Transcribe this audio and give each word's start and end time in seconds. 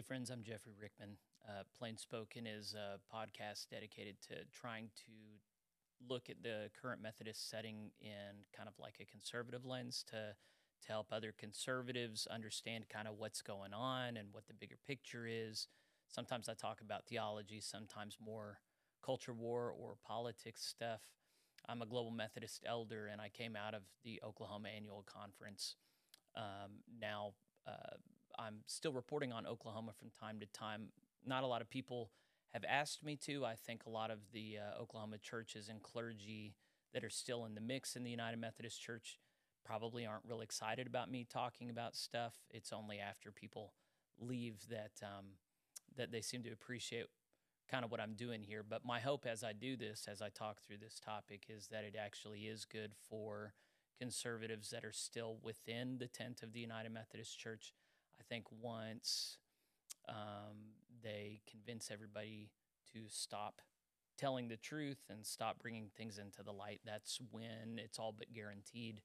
Hey, 0.00 0.04
friends, 0.06 0.30
I'm 0.30 0.42
Jeffrey 0.42 0.72
Rickman. 0.80 1.18
Uh, 1.46 1.64
Plain 1.78 1.98
Spoken 1.98 2.46
is 2.46 2.74
a 2.74 2.96
podcast 3.14 3.68
dedicated 3.68 4.16
to 4.28 4.36
trying 4.50 4.88
to 4.96 5.12
look 6.08 6.30
at 6.30 6.42
the 6.42 6.70
current 6.80 7.02
Methodist 7.02 7.50
setting 7.50 7.90
in 8.00 8.46
kind 8.56 8.66
of 8.66 8.72
like 8.78 8.94
a 8.98 9.04
conservative 9.04 9.66
lens 9.66 10.02
to 10.08 10.34
to 10.86 10.88
help 10.88 11.08
other 11.12 11.34
conservatives 11.38 12.26
understand 12.30 12.88
kind 12.88 13.08
of 13.08 13.18
what's 13.18 13.42
going 13.42 13.74
on 13.74 14.16
and 14.16 14.28
what 14.32 14.46
the 14.46 14.54
bigger 14.54 14.76
picture 14.86 15.26
is. 15.28 15.68
Sometimes 16.08 16.48
I 16.48 16.54
talk 16.54 16.80
about 16.80 17.04
theology, 17.06 17.60
sometimes 17.60 18.16
more 18.24 18.60
culture 19.04 19.34
war 19.34 19.70
or 19.78 19.96
politics 20.02 20.64
stuff. 20.64 21.02
I'm 21.68 21.82
a 21.82 21.86
global 21.86 22.10
Methodist 22.10 22.64
elder, 22.66 23.08
and 23.08 23.20
I 23.20 23.28
came 23.28 23.54
out 23.54 23.74
of 23.74 23.82
the 24.02 24.18
Oklahoma 24.24 24.70
Annual 24.74 25.04
Conference. 25.04 25.76
Um, 26.34 26.80
now 26.98 27.34
uh, 27.66 27.98
I'm 28.40 28.56
still 28.66 28.92
reporting 28.92 29.32
on 29.32 29.46
Oklahoma 29.46 29.92
from 29.98 30.08
time 30.18 30.40
to 30.40 30.46
time. 30.46 30.88
Not 31.26 31.44
a 31.44 31.46
lot 31.46 31.60
of 31.60 31.68
people 31.68 32.10
have 32.54 32.64
asked 32.68 33.04
me 33.04 33.16
to. 33.16 33.44
I 33.44 33.54
think 33.54 33.84
a 33.84 33.90
lot 33.90 34.10
of 34.10 34.18
the 34.32 34.58
uh, 34.58 34.80
Oklahoma 34.80 35.18
churches 35.18 35.68
and 35.68 35.82
clergy 35.82 36.54
that 36.94 37.04
are 37.04 37.10
still 37.10 37.44
in 37.44 37.54
the 37.54 37.60
mix 37.60 37.96
in 37.96 38.02
the 38.02 38.10
United 38.10 38.38
Methodist 38.38 38.80
Church 38.80 39.18
probably 39.64 40.06
aren't 40.06 40.24
real 40.26 40.40
excited 40.40 40.86
about 40.86 41.10
me 41.10 41.26
talking 41.28 41.70
about 41.70 41.94
stuff. 41.94 42.34
It's 42.50 42.72
only 42.72 42.98
after 42.98 43.30
people 43.30 43.74
leave 44.18 44.56
that 44.70 44.92
um, 45.02 45.26
that 45.96 46.10
they 46.10 46.22
seem 46.22 46.42
to 46.42 46.50
appreciate 46.50 47.06
kind 47.70 47.84
of 47.84 47.90
what 47.90 48.00
I'm 48.00 48.14
doing 48.14 48.42
here. 48.42 48.64
But 48.68 48.84
my 48.84 49.00
hope 49.00 49.26
as 49.26 49.44
I 49.44 49.52
do 49.52 49.76
this, 49.76 50.06
as 50.10 50.22
I 50.22 50.30
talk 50.30 50.60
through 50.60 50.78
this 50.78 50.98
topic, 50.98 51.46
is 51.48 51.68
that 51.68 51.84
it 51.84 51.94
actually 52.02 52.40
is 52.40 52.64
good 52.64 52.92
for 53.08 53.52
conservatives 53.98 54.70
that 54.70 54.84
are 54.84 54.92
still 54.92 55.36
within 55.42 55.98
the 55.98 56.08
tent 56.08 56.42
of 56.42 56.52
the 56.52 56.60
United 56.60 56.90
Methodist 56.90 57.38
Church. 57.38 57.74
I 58.20 58.24
think 58.28 58.44
once 58.60 59.38
um, 60.08 60.74
they 61.02 61.40
convince 61.50 61.90
everybody 61.90 62.50
to 62.92 63.00
stop 63.08 63.60
telling 64.18 64.48
the 64.48 64.56
truth 64.56 64.98
and 65.08 65.24
stop 65.24 65.58
bringing 65.58 65.88
things 65.96 66.18
into 66.18 66.42
the 66.42 66.52
light, 66.52 66.80
that's 66.84 67.18
when 67.30 67.78
it's 67.82 67.98
all 67.98 68.14
but 68.16 68.32
guaranteed 68.32 69.00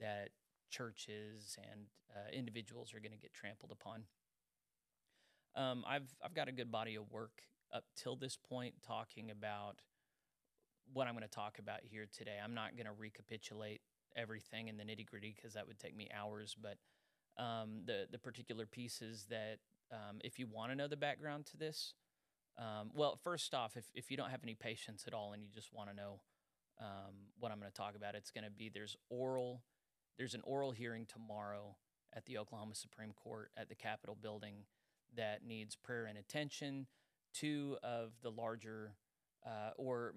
that 0.00 0.30
churches 0.70 1.58
and 1.70 1.82
uh, 2.14 2.30
individuals 2.32 2.94
are 2.94 3.00
going 3.00 3.12
to 3.12 3.18
get 3.18 3.34
trampled 3.34 3.70
upon. 3.70 4.04
Um, 5.54 5.84
I've 5.88 6.14
I've 6.24 6.34
got 6.34 6.48
a 6.48 6.52
good 6.52 6.70
body 6.70 6.96
of 6.96 7.10
work 7.10 7.42
up 7.74 7.84
till 7.96 8.16
this 8.16 8.36
point 8.36 8.74
talking 8.86 9.30
about 9.30 9.80
what 10.92 11.06
I'm 11.06 11.14
going 11.14 11.22
to 11.22 11.28
talk 11.28 11.58
about 11.58 11.80
here 11.82 12.06
today. 12.10 12.36
I'm 12.42 12.54
not 12.54 12.76
going 12.76 12.86
to 12.86 12.92
recapitulate 12.92 13.80
everything 14.16 14.68
in 14.68 14.76
the 14.76 14.84
nitty 14.84 15.06
gritty 15.06 15.34
because 15.34 15.54
that 15.54 15.66
would 15.66 15.78
take 15.78 15.96
me 15.96 16.08
hours, 16.14 16.54
but 16.60 16.76
um, 17.38 17.82
the 17.84 18.06
the 18.10 18.18
particular 18.18 18.66
pieces 18.66 19.26
that 19.30 19.58
um, 19.92 20.18
if 20.24 20.38
you 20.38 20.46
want 20.46 20.70
to 20.72 20.76
know 20.76 20.88
the 20.88 20.96
background 20.96 21.46
to 21.46 21.56
this, 21.56 21.94
um, 22.58 22.90
well, 22.94 23.18
first 23.22 23.54
off, 23.54 23.76
if 23.76 23.84
if 23.94 24.10
you 24.10 24.16
don't 24.16 24.30
have 24.30 24.42
any 24.42 24.54
patience 24.54 25.04
at 25.06 25.14
all 25.14 25.32
and 25.32 25.42
you 25.42 25.48
just 25.54 25.72
want 25.72 25.90
to 25.90 25.96
know 25.96 26.20
um, 26.80 27.14
what 27.38 27.52
I'm 27.52 27.58
going 27.58 27.70
to 27.70 27.76
talk 27.76 27.96
about, 27.96 28.14
it's 28.14 28.30
going 28.30 28.44
to 28.44 28.50
be 28.50 28.68
there's 28.68 28.96
oral 29.10 29.62
there's 30.18 30.34
an 30.34 30.42
oral 30.44 30.70
hearing 30.70 31.06
tomorrow 31.06 31.76
at 32.14 32.24
the 32.24 32.38
Oklahoma 32.38 32.74
Supreme 32.74 33.12
Court 33.12 33.50
at 33.56 33.68
the 33.68 33.74
Capitol 33.74 34.16
building 34.20 34.64
that 35.16 35.44
needs 35.46 35.76
prayer 35.76 36.06
and 36.06 36.18
attention. 36.18 36.86
Two 37.34 37.76
of 37.82 38.12
the 38.22 38.30
larger 38.30 38.94
uh, 39.46 39.70
or 39.76 40.14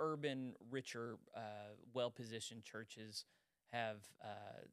urban, 0.00 0.54
richer, 0.70 1.18
uh, 1.36 1.74
well 1.94 2.10
positioned 2.10 2.64
churches 2.64 3.24
have 3.72 3.98
uh, 4.24 4.64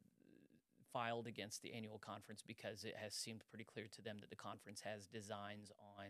filed 0.92 1.26
against 1.26 1.62
the 1.62 1.72
annual 1.72 1.98
conference 1.98 2.42
because 2.46 2.84
it 2.84 2.94
has 3.00 3.14
seemed 3.14 3.42
pretty 3.48 3.64
clear 3.64 3.86
to 3.92 4.02
them 4.02 4.18
that 4.20 4.30
the 4.30 4.36
conference 4.36 4.80
has 4.80 5.06
designs 5.06 5.70
on 5.98 6.06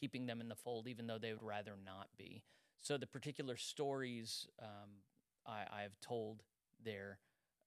keeping 0.00 0.26
them 0.26 0.40
in 0.40 0.48
the 0.48 0.54
fold, 0.54 0.88
even 0.88 1.06
though 1.06 1.18
they 1.18 1.32
would 1.32 1.42
rather 1.42 1.74
not 1.84 2.08
be. 2.16 2.42
So 2.80 2.98
the 2.98 3.06
particular 3.06 3.56
stories 3.56 4.46
um, 4.62 4.90
I, 5.46 5.82
have 5.82 5.98
told 6.00 6.42
there 6.84 7.18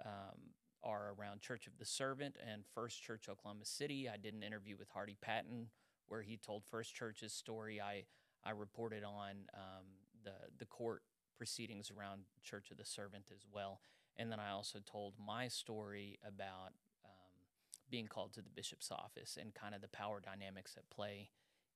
um, 0.06 0.54
are 0.84 1.14
around 1.18 1.42
Church 1.42 1.68
of 1.68 1.74
the 1.80 1.86
Servant 1.86 2.38
and 2.52 2.64
First 2.74 3.02
Church 3.02 3.28
Oklahoma 3.30 3.66
City. 3.66 4.08
I 4.08 4.18
did 4.18 4.34
an 4.34 4.44
interview 4.44 4.76
with 4.78 4.90
Hardy 4.90 5.18
Patton 5.22 5.70
where 6.08 6.22
he 6.22 6.38
told 6.38 6.64
First 6.70 6.96
Church's 6.96 7.34
story. 7.34 7.82
I 7.82 8.04
I 8.44 8.52
reported 8.52 9.04
on 9.04 9.32
um, 9.54 9.86
the 10.24 10.34
the 10.58 10.66
court 10.66 11.02
proceedings 11.38 11.92
around 11.96 12.22
Church 12.44 12.72
of 12.72 12.78
the 12.78 12.86
Servant 12.86 13.26
as 13.32 13.46
well, 13.52 13.82
and 14.18 14.32
then 14.32 14.40
I 14.40 14.52
also 14.52 14.80
told 14.86 15.14
my 15.24 15.48
story 15.48 16.20
about 16.26 16.74
um, 17.06 17.42
being 17.90 18.08
called 18.08 18.34
to 18.34 18.42
the 18.42 18.50
bishop's 18.50 18.92
office 18.92 19.38
and 19.40 19.54
kind 19.54 19.76
of 19.76 19.82
the 19.82 19.88
power 19.88 20.20
dynamics 20.20 20.76
at 20.78 20.90
play 20.90 21.30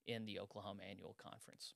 in 0.08 0.26
the 0.26 0.40
Oklahoma 0.40 0.82
Annual 0.90 1.16
Conference. 1.22 1.74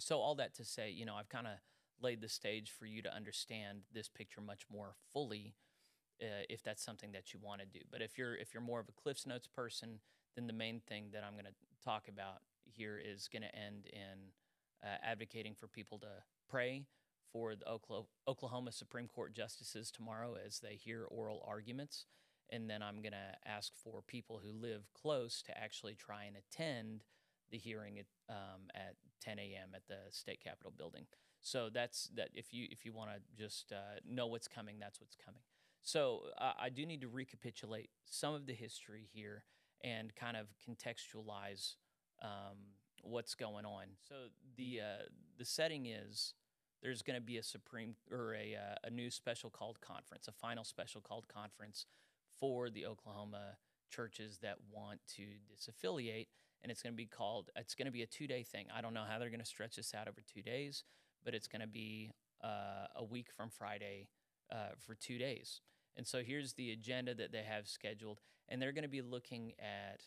So 0.00 0.18
all 0.18 0.34
that 0.36 0.54
to 0.54 0.64
say, 0.64 0.90
you 0.90 1.04
know, 1.04 1.14
I've 1.14 1.28
kind 1.28 1.46
of 1.46 1.54
laid 2.00 2.20
the 2.20 2.28
stage 2.28 2.70
for 2.70 2.86
you 2.86 3.02
to 3.02 3.14
understand 3.14 3.80
this 3.92 4.08
picture 4.08 4.40
much 4.40 4.66
more 4.72 4.94
fully 5.12 5.54
uh, 6.20 6.44
if 6.48 6.62
that's 6.62 6.84
something 6.84 7.12
that 7.12 7.32
you 7.32 7.40
want 7.42 7.60
to 7.60 7.66
do. 7.66 7.80
But 7.90 8.02
if 8.02 8.16
you're 8.16 8.36
if 8.36 8.54
you're 8.54 8.62
more 8.62 8.80
of 8.80 8.88
a 8.88 8.92
Cliffs 8.92 9.26
Notes 9.26 9.46
person, 9.46 10.00
then 10.36 10.46
the 10.46 10.52
main 10.52 10.80
thing 10.80 11.06
that 11.12 11.24
I'm 11.24 11.34
going 11.34 11.46
to 11.46 11.84
talk 11.84 12.08
about 12.08 12.42
here 12.64 13.00
is 13.02 13.28
going 13.28 13.42
to 13.42 13.54
end 13.54 13.86
in 13.92 14.30
uh, 14.84 14.96
advocating 15.02 15.54
for 15.54 15.66
people 15.66 15.98
to 15.98 16.22
pray 16.48 16.84
for 17.32 17.54
the 17.54 17.64
Oklahoma 18.28 18.72
Supreme 18.72 19.08
Court 19.08 19.34
justices 19.34 19.90
tomorrow 19.90 20.36
as 20.44 20.60
they 20.60 20.74
hear 20.74 21.04
oral 21.04 21.44
arguments. 21.46 22.06
And 22.50 22.68
then 22.68 22.82
I'm 22.82 22.96
going 22.96 23.12
to 23.12 23.48
ask 23.48 23.72
for 23.82 24.02
people 24.06 24.40
who 24.44 24.52
live 24.52 24.90
close 24.92 25.42
to 25.46 25.56
actually 25.58 25.94
try 25.94 26.24
and 26.24 26.36
attend 26.36 27.04
the 27.50 27.58
hearing 27.58 27.98
at, 27.98 28.06
um, 28.28 28.62
at 28.74 28.96
10 29.22 29.38
a.m. 29.38 29.70
at 29.74 29.86
the 29.88 29.98
state 30.10 30.40
capitol 30.42 30.72
building. 30.76 31.06
So 31.40 31.70
that's 31.72 32.08
that. 32.14 32.28
If 32.34 32.54
you 32.54 32.68
if 32.70 32.84
you 32.84 32.92
want 32.92 33.10
to 33.10 33.42
just 33.42 33.72
uh, 33.72 33.98
know 34.08 34.28
what's 34.28 34.46
coming, 34.46 34.76
that's 34.78 35.00
what's 35.00 35.16
coming. 35.16 35.42
So 35.82 36.20
uh, 36.38 36.52
I 36.60 36.68
do 36.68 36.86
need 36.86 37.00
to 37.00 37.08
recapitulate 37.08 37.90
some 38.04 38.34
of 38.34 38.46
the 38.46 38.52
history 38.52 39.08
here 39.12 39.42
and 39.82 40.14
kind 40.14 40.36
of 40.36 40.46
contextualize 40.64 41.74
um, 42.22 42.58
what's 43.02 43.34
going 43.34 43.64
on. 43.64 43.86
So 44.08 44.14
the 44.56 44.80
uh, 44.80 45.02
the 45.36 45.44
setting 45.44 45.86
is 45.86 46.34
there's 46.82 47.02
going 47.02 47.18
to 47.18 47.24
be 47.24 47.38
a 47.38 47.42
supreme 47.42 47.94
or 48.10 48.34
a 48.34 48.56
uh, 48.56 48.74
a 48.84 48.90
new 48.90 49.10
special 49.10 49.50
called 49.50 49.80
conference, 49.80 50.28
a 50.28 50.32
final 50.32 50.64
special 50.64 51.00
called 51.00 51.28
conference 51.28 51.86
for 52.40 52.70
the 52.70 52.86
Oklahoma 52.86 53.56
churches 53.90 54.38
that 54.42 54.56
want 54.70 55.00
to 55.16 55.22
disaffiliate, 55.52 56.26
and 56.62 56.72
it's 56.72 56.82
going 56.82 56.92
to 56.92 56.96
be 56.96 57.06
called. 57.06 57.50
It's 57.56 57.74
going 57.74 57.86
to 57.86 57.92
be 57.92 58.02
a 58.02 58.06
two 58.06 58.26
day 58.26 58.42
thing. 58.42 58.66
I 58.74 58.80
don't 58.80 58.94
know 58.94 59.04
how 59.08 59.18
they're 59.18 59.30
going 59.30 59.40
to 59.40 59.46
stretch 59.46 59.76
this 59.76 59.94
out 59.94 60.08
over 60.08 60.20
two 60.26 60.42
days 60.42 60.84
but 61.24 61.34
it's 61.34 61.48
going 61.48 61.60
to 61.60 61.68
be 61.68 62.12
uh, 62.42 62.86
a 62.96 63.04
week 63.04 63.28
from 63.36 63.50
Friday 63.50 64.08
uh, 64.50 64.74
for 64.84 64.94
two 64.94 65.18
days. 65.18 65.60
And 65.96 66.06
so 66.06 66.22
here's 66.22 66.54
the 66.54 66.72
agenda 66.72 67.14
that 67.14 67.32
they 67.32 67.42
have 67.42 67.68
scheduled, 67.68 68.20
and 68.48 68.60
they're 68.60 68.72
going 68.72 68.82
to 68.82 68.88
be 68.88 69.02
looking 69.02 69.52
at 69.58 70.02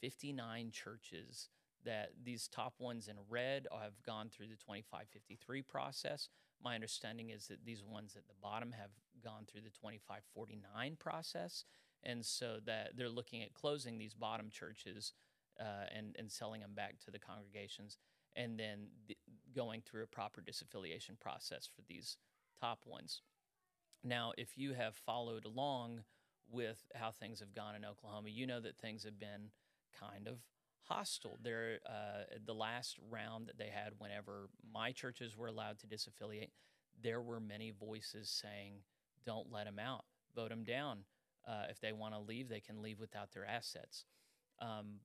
59 0.00 0.70
churches 0.70 1.48
that 1.88 2.10
these 2.22 2.48
top 2.48 2.74
ones 2.78 3.08
in 3.08 3.16
red 3.30 3.66
have 3.72 4.02
gone 4.04 4.28
through 4.28 4.48
the 4.48 4.56
2553 4.56 5.62
process. 5.62 6.28
My 6.62 6.74
understanding 6.74 7.30
is 7.30 7.46
that 7.46 7.64
these 7.64 7.82
ones 7.82 8.14
at 8.14 8.28
the 8.28 8.34
bottom 8.42 8.72
have 8.72 8.90
gone 9.24 9.46
through 9.50 9.62
the 9.62 9.70
2549 9.70 10.96
process. 11.00 11.64
And 12.04 12.24
so 12.24 12.58
that 12.66 12.90
they're 12.94 13.08
looking 13.08 13.42
at 13.42 13.54
closing 13.54 13.96
these 13.96 14.12
bottom 14.12 14.50
churches 14.50 15.14
uh, 15.58 15.86
and, 15.96 16.14
and 16.18 16.30
selling 16.30 16.60
them 16.60 16.74
back 16.74 16.98
to 17.06 17.10
the 17.10 17.18
congregations 17.18 17.96
and 18.36 18.58
then 18.58 18.88
the, 19.08 19.16
going 19.56 19.80
through 19.80 20.02
a 20.02 20.06
proper 20.06 20.42
disaffiliation 20.42 21.18
process 21.18 21.68
for 21.74 21.80
these 21.88 22.18
top 22.60 22.80
ones. 22.84 23.22
Now, 24.04 24.32
if 24.36 24.58
you 24.58 24.74
have 24.74 24.94
followed 24.94 25.46
along 25.46 26.02
with 26.50 26.84
how 26.94 27.12
things 27.12 27.40
have 27.40 27.54
gone 27.54 27.74
in 27.74 27.84
Oklahoma, 27.84 28.28
you 28.28 28.46
know 28.46 28.60
that 28.60 28.76
things 28.76 29.04
have 29.04 29.18
been 29.18 29.50
kind 29.98 30.28
of 30.28 30.36
hostile. 30.88 31.38
There, 31.42 31.78
uh, 31.86 32.24
the 32.44 32.54
last 32.54 32.98
round 33.10 33.46
that 33.48 33.58
they 33.58 33.68
had, 33.68 33.92
whenever 33.98 34.48
my 34.72 34.92
churches 34.92 35.36
were 35.36 35.46
allowed 35.48 35.78
to 35.80 35.86
disaffiliate, 35.86 36.50
there 37.02 37.20
were 37.20 37.40
many 37.40 37.70
voices 37.70 38.28
saying, 38.30 38.82
"Don't 39.24 39.50
let 39.52 39.64
them 39.66 39.78
out. 39.78 40.04
Vote 40.34 40.48
them 40.50 40.64
down. 40.64 41.04
Uh, 41.46 41.66
if 41.70 41.80
they 41.80 41.92
want 41.92 42.14
to 42.14 42.20
leave, 42.20 42.48
they 42.48 42.60
can 42.60 42.82
leave 42.82 43.00
without 43.00 43.32
their 43.32 43.44
assets." 43.44 44.04
Um, 44.60 45.00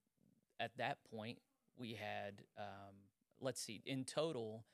at 0.59 0.75
that 0.77 0.97
point, 1.09 1.39
we 1.75 1.93
had 1.93 2.43
um, 2.57 2.95
let's 3.43 3.61
see, 3.61 3.81
in 3.85 4.05
total, 4.05 4.65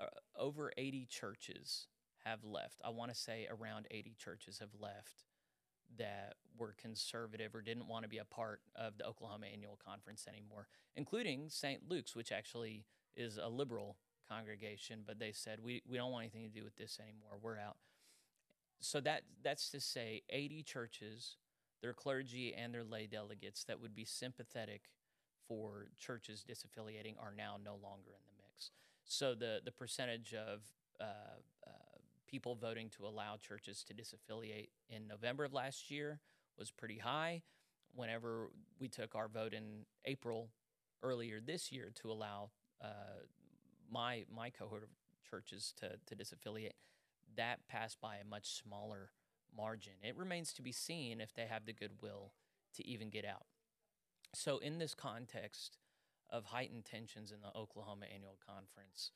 uh, 0.00 0.06
over 0.38 0.72
80 0.76 1.06
churches 1.06 1.88
have 2.24 2.44
left. 2.44 2.80
I 2.84 2.90
want 2.90 3.12
to 3.12 3.16
say 3.16 3.46
around 3.50 3.86
80 3.90 4.14
churches 4.18 4.58
have 4.60 4.70
left 4.80 5.24
that 5.98 6.34
were 6.58 6.74
conservative 6.80 7.54
or 7.54 7.62
didn't 7.62 7.88
want 7.88 8.02
to 8.02 8.08
be 8.08 8.18
a 8.18 8.24
part 8.24 8.60
of 8.74 8.98
the 8.98 9.06
Oklahoma 9.06 9.46
Annual 9.52 9.78
Conference 9.84 10.26
anymore, 10.28 10.68
including 10.94 11.48
St. 11.48 11.82
Luke's, 11.88 12.16
which 12.16 12.32
actually 12.32 12.84
is 13.16 13.38
a 13.42 13.48
liberal 13.48 13.96
congregation, 14.28 15.00
but 15.06 15.18
they 15.18 15.32
said, 15.32 15.60
we, 15.62 15.82
we 15.88 15.96
don't 15.96 16.12
want 16.12 16.24
anything 16.24 16.50
to 16.50 16.58
do 16.58 16.64
with 16.64 16.76
this 16.76 16.98
anymore. 17.00 17.38
We're 17.40 17.58
out. 17.58 17.76
So 18.80 19.00
that 19.00 19.22
that's 19.42 19.70
to 19.70 19.80
say 19.80 20.22
80 20.28 20.62
churches, 20.62 21.36
their 21.80 21.94
clergy 21.94 22.54
and 22.54 22.74
their 22.74 22.84
lay 22.84 23.06
delegates 23.06 23.64
that 23.64 23.80
would 23.80 23.94
be 23.94 24.04
sympathetic 24.04 24.82
for 25.48 25.86
churches 25.98 26.44
disaffiliating 26.46 27.14
are 27.18 27.32
now 27.36 27.56
no 27.62 27.72
longer 27.72 28.10
in 28.10 28.24
the 28.26 28.42
mix. 28.42 28.70
So 29.04 29.34
the 29.34 29.60
the 29.64 29.72
percentage 29.72 30.34
of 30.34 30.62
uh, 31.00 31.04
uh, 31.66 31.70
people 32.36 32.54
voting 32.54 32.90
to 32.90 33.06
allow 33.06 33.38
churches 33.38 33.82
to 33.82 33.94
disaffiliate 33.94 34.68
in 34.90 35.08
November 35.08 35.42
of 35.42 35.54
last 35.54 35.90
year 35.90 36.20
was 36.58 36.70
pretty 36.70 36.98
high. 36.98 37.40
Whenever 37.94 38.50
we 38.78 38.88
took 38.88 39.14
our 39.14 39.26
vote 39.26 39.54
in 39.54 39.86
April 40.04 40.50
earlier 41.02 41.40
this 41.40 41.72
year 41.72 41.90
to 41.94 42.10
allow 42.10 42.50
uh, 42.84 43.24
my 43.90 44.26
my 44.30 44.50
cohort 44.50 44.82
of 44.82 44.90
churches 45.30 45.72
to 45.78 45.92
to 46.04 46.14
disaffiliate, 46.14 46.76
that 47.38 47.66
passed 47.68 48.02
by 48.02 48.16
a 48.16 48.24
much 48.24 48.62
smaller 48.62 49.12
margin. 49.56 49.94
It 50.02 50.14
remains 50.14 50.52
to 50.54 50.62
be 50.62 50.72
seen 50.72 51.22
if 51.22 51.32
they 51.32 51.46
have 51.46 51.64
the 51.64 51.72
goodwill 51.72 52.34
to 52.74 52.86
even 52.86 53.08
get 53.08 53.24
out. 53.24 53.46
So, 54.34 54.58
in 54.58 54.76
this 54.78 54.94
context 54.94 55.78
of 56.28 56.44
heightened 56.44 56.84
tensions 56.84 57.32
in 57.32 57.38
the 57.40 57.58
Oklahoma 57.58 58.04
Annual 58.14 58.36
Conference, 58.46 59.12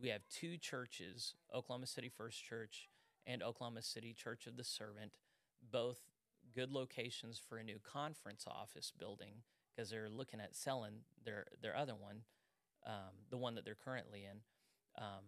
we 0.00 0.08
have 0.08 0.22
two 0.30 0.56
churches 0.56 1.34
Oklahoma 1.54 1.86
City 1.86 2.08
First 2.08 2.44
Church 2.44 2.88
and 3.26 3.42
Oklahoma 3.42 3.82
City 3.82 4.14
Church 4.14 4.46
of 4.46 4.56
the 4.56 4.64
Servant, 4.64 5.12
both 5.70 5.98
good 6.54 6.70
locations 6.70 7.38
for 7.38 7.58
a 7.58 7.64
new 7.64 7.78
conference 7.82 8.44
office 8.46 8.92
building 8.96 9.42
because 9.74 9.90
they're 9.90 10.08
looking 10.08 10.40
at 10.40 10.54
selling 10.54 10.94
their, 11.24 11.46
their 11.60 11.76
other 11.76 11.94
one, 11.94 12.20
um, 12.86 13.12
the 13.30 13.36
one 13.36 13.54
that 13.54 13.64
they're 13.64 13.74
currently 13.74 14.24
in. 14.24 14.38
Um, 14.96 15.24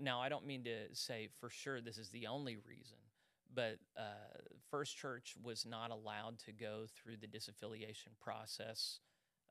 now, 0.00 0.20
I 0.20 0.28
don't 0.28 0.46
mean 0.46 0.64
to 0.64 0.94
say 0.94 1.28
for 1.38 1.50
sure 1.50 1.80
this 1.80 1.98
is 1.98 2.08
the 2.08 2.26
only 2.26 2.56
reason, 2.56 2.96
but 3.54 3.76
uh, 3.96 4.40
First 4.70 4.96
Church 4.96 5.34
was 5.42 5.66
not 5.66 5.90
allowed 5.90 6.38
to 6.46 6.52
go 6.52 6.86
through 6.96 7.18
the 7.18 7.26
disaffiliation 7.26 8.18
process 8.20 9.00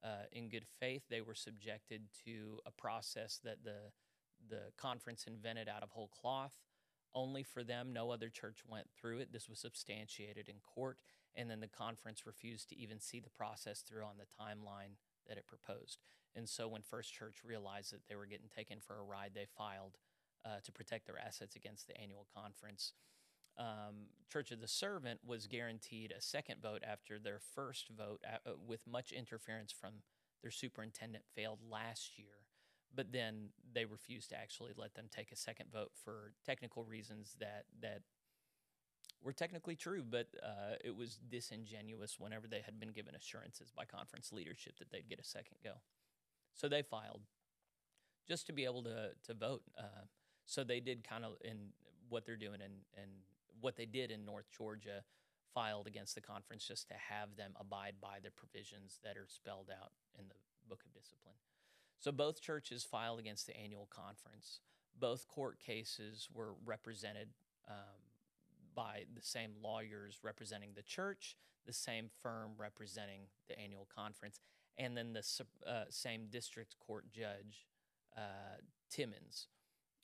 uh, 0.03 0.25
in 0.31 0.49
good 0.49 0.65
faith. 0.79 1.03
They 1.09 1.21
were 1.21 1.35
subjected 1.35 2.01
to 2.25 2.59
a 2.65 2.71
process 2.71 3.39
that 3.43 3.63
the 3.63 3.91
the 4.51 4.71
conference 4.77 5.25
invented 5.25 5.67
out 5.67 5.81
of 5.81 5.89
whole 5.89 6.09
cloth. 6.09 6.53
Only 7.13 7.43
for 7.43 7.63
them, 7.63 7.91
no 7.91 8.11
other 8.11 8.29
church 8.29 8.59
went 8.67 8.87
through 8.91 9.19
it. 9.19 9.33
This 9.33 9.49
was 9.49 9.59
substantiated 9.59 10.47
in 10.47 10.57
court, 10.61 10.97
and 11.35 11.49
then 11.49 11.59
the 11.59 11.67
conference 11.67 12.25
refused 12.25 12.69
to 12.69 12.77
even 12.77 12.99
see 12.99 13.19
the 13.19 13.29
process 13.29 13.81
through 13.81 14.03
on 14.03 14.17
the 14.17 14.43
timeline 14.43 14.95
that 15.27 15.37
it 15.37 15.47
proposed. 15.47 15.97
And 16.35 16.47
so, 16.47 16.67
when 16.67 16.81
First 16.81 17.13
Church 17.13 17.37
realized 17.43 17.91
that 17.91 18.07
they 18.07 18.15
were 18.15 18.25
getting 18.25 18.47
taken 18.47 18.79
for 18.79 18.97
a 18.97 19.03
ride, 19.03 19.31
they 19.33 19.47
filed 19.57 19.97
uh, 20.45 20.59
to 20.63 20.71
protect 20.71 21.05
their 21.07 21.19
assets 21.19 21.55
against 21.55 21.87
the 21.87 21.97
annual 21.99 22.27
conference. 22.33 22.93
Um, 23.57 24.07
Church 24.31 24.51
of 24.51 24.61
the 24.61 24.67
Servant 24.67 25.19
was 25.25 25.47
guaranteed 25.47 26.13
a 26.17 26.21
second 26.21 26.61
vote 26.61 26.83
after 26.89 27.19
their 27.19 27.39
first 27.53 27.89
vote, 27.89 28.21
uh, 28.25 28.51
with 28.65 28.87
much 28.87 29.11
interference 29.11 29.73
from 29.73 29.95
their 30.41 30.51
superintendent, 30.51 31.25
failed 31.35 31.59
last 31.69 32.17
year. 32.17 32.47
But 32.93 33.11
then 33.11 33.49
they 33.73 33.85
refused 33.85 34.29
to 34.29 34.37
actually 34.37 34.71
let 34.77 34.95
them 34.95 35.05
take 35.09 35.31
a 35.31 35.35
second 35.35 35.71
vote 35.71 35.91
for 36.03 36.33
technical 36.45 36.83
reasons 36.83 37.35
that 37.39 37.65
that 37.81 38.01
were 39.23 39.33
technically 39.33 39.75
true, 39.75 40.03
but 40.09 40.27
uh, 40.41 40.75
it 40.83 40.95
was 40.95 41.19
disingenuous 41.29 42.19
whenever 42.19 42.47
they 42.47 42.61
had 42.61 42.79
been 42.79 42.89
given 42.89 43.13
assurances 43.13 43.71
by 43.75 43.85
conference 43.85 44.31
leadership 44.31 44.79
that 44.79 44.91
they'd 44.91 45.07
get 45.07 45.19
a 45.19 45.23
second 45.23 45.57
go. 45.63 45.73
So 46.55 46.67
they 46.67 46.81
filed 46.81 47.21
just 48.27 48.47
to 48.47 48.53
be 48.53 48.65
able 48.65 48.83
to 48.83 49.11
to 49.27 49.33
vote. 49.33 49.63
Uh, 49.77 50.05
so 50.45 50.63
they 50.63 50.79
did 50.79 51.07
kind 51.07 51.23
of 51.23 51.33
in 51.43 51.69
what 52.09 52.25
they're 52.25 52.35
doing 52.35 52.61
and 52.61 52.73
and 52.99 53.11
what 53.59 53.77
they 53.77 53.85
did 53.85 54.11
in 54.11 54.25
North 54.25 54.49
Georgia 54.55 55.03
filed 55.53 55.85
against 55.85 56.15
the 56.15 56.21
conference 56.21 56.65
just 56.65 56.87
to 56.87 56.95
have 56.95 57.35
them 57.35 57.51
abide 57.59 57.95
by 58.01 58.17
the 58.23 58.31
provisions 58.31 58.99
that 59.03 59.17
are 59.17 59.27
spelled 59.27 59.69
out 59.69 59.91
in 60.17 60.27
the 60.27 60.35
book 60.67 60.81
of 60.85 60.93
discipline. 60.93 61.35
So 62.01 62.11
both 62.11 62.41
churches 62.41 62.83
filed 62.83 63.19
against 63.19 63.45
the 63.45 63.55
annual 63.55 63.87
conference. 63.91 64.59
Both 64.99 65.27
court 65.27 65.59
cases 65.59 66.27
were 66.33 66.55
represented 66.65 67.29
um, 67.69 67.75
by 68.75 69.03
the 69.15 69.21
same 69.21 69.51
lawyers 69.61 70.19
representing 70.23 70.71
the 70.75 70.81
church, 70.81 71.37
the 71.67 71.73
same 71.73 72.09
firm 72.23 72.53
representing 72.57 73.27
the 73.47 73.57
annual 73.57 73.87
conference, 73.95 74.39
and 74.79 74.97
then 74.97 75.13
the 75.13 75.23
uh, 75.67 75.83
same 75.89 76.25
district 76.31 76.75
court 76.79 77.05
judge, 77.11 77.67
uh, 78.17 78.57
Timmons, 78.89 79.47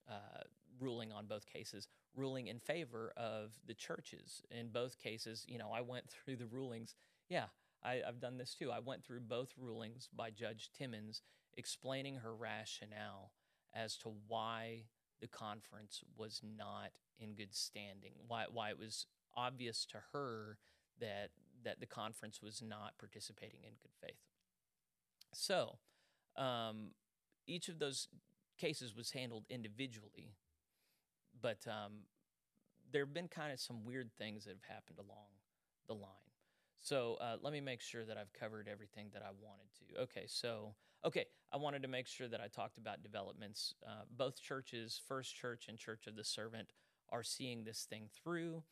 uh, 0.07 0.44
ruling 0.79 1.11
on 1.11 1.25
both 1.25 1.47
cases, 1.47 1.88
ruling 2.15 2.45
in 2.45 2.59
favor 2.59 3.11
of 3.17 3.53
the 3.65 3.73
churches. 3.73 4.44
In 4.51 4.69
both 4.69 4.99
cases, 4.99 5.45
you 5.47 5.57
know, 5.57 5.71
I 5.73 5.81
went 5.81 6.05
through 6.09 6.35
the 6.35 6.45
rulings. 6.45 6.94
Yeah, 7.27 7.45
I, 7.83 8.01
have 8.05 8.19
done 8.19 8.38
this 8.38 8.53
too. 8.53 8.71
I 8.71 8.79
went 8.79 9.03
through 9.03 9.21
both 9.21 9.53
rulings 9.57 10.09
by 10.15 10.29
Judge 10.29 10.69
Timmons 10.77 11.23
explaining 11.57 12.18
her 12.18 12.33
rationale 12.33 13.31
as 13.74 13.98
to 13.98 14.13
why 14.27 14.83
the 15.19 15.27
conference 15.27 16.04
was 16.15 16.42
not 16.57 16.92
in 17.19 17.33
good 17.33 17.54
standing, 17.54 18.13
why, 18.27 18.45
why 18.51 18.69
it 18.69 18.80
was 18.80 19.07
obvious 19.36 19.86
to 19.86 19.98
her 20.13 20.57
that, 21.00 21.30
that 21.63 21.80
the 21.80 21.86
conference 21.86 22.42
was 22.42 22.62
not 22.62 22.94
participating 23.00 23.59
in 23.63 23.71
good 23.81 23.92
faith. 24.01 24.19
So, 25.33 25.77
um, 26.36 26.92
each 27.48 27.69
of 27.69 27.80
those 27.80 28.07
cases 28.57 28.95
was 28.95 29.12
handled 29.12 29.45
individually, 29.50 30.36
but 31.42 31.65
um, 31.68 32.04
there 32.92 33.04
have 33.04 33.13
been 33.13 33.27
kind 33.27 33.51
of 33.51 33.59
some 33.59 33.83
weird 33.83 34.12
things 34.18 34.45
that 34.45 34.51
have 34.51 34.75
happened 34.75 35.00
along 35.00 35.27
the 35.88 35.94
line. 35.94 36.26
So 36.79 37.18
uh, 37.19 37.38
let 37.41 37.53
me 37.53 37.62
make 37.62 37.81
sure 37.81 38.06
that 38.06 38.18
I've 38.18 38.31
covered 38.33 38.68
everything 38.68 39.07
that 39.13 39.21
I 39.21 39.31
wanted 39.41 39.68
to. 39.79 40.01
Okay, 40.03 40.25
so 40.27 40.74
okay, 41.06 41.25
I 41.51 41.57
wanted 41.57 41.81
to 41.81 41.88
make 41.88 42.07
sure 42.07 42.27
that 42.27 42.41
I 42.41 42.47
talked 42.47 42.77
about 42.77 43.03
developments. 43.03 43.74
Uh, 43.85 44.03
both 44.15 44.41
churches, 44.41 45.01
First 45.07 45.35
Church 45.35 45.65
and 45.68 45.77
Church 45.77 46.07
of 46.07 46.15
the 46.15 46.24
Servant, 46.24 46.69
are 47.09 47.24
seeing 47.24 47.63
this 47.63 47.85
thing 47.89 48.09
through. 48.24 48.63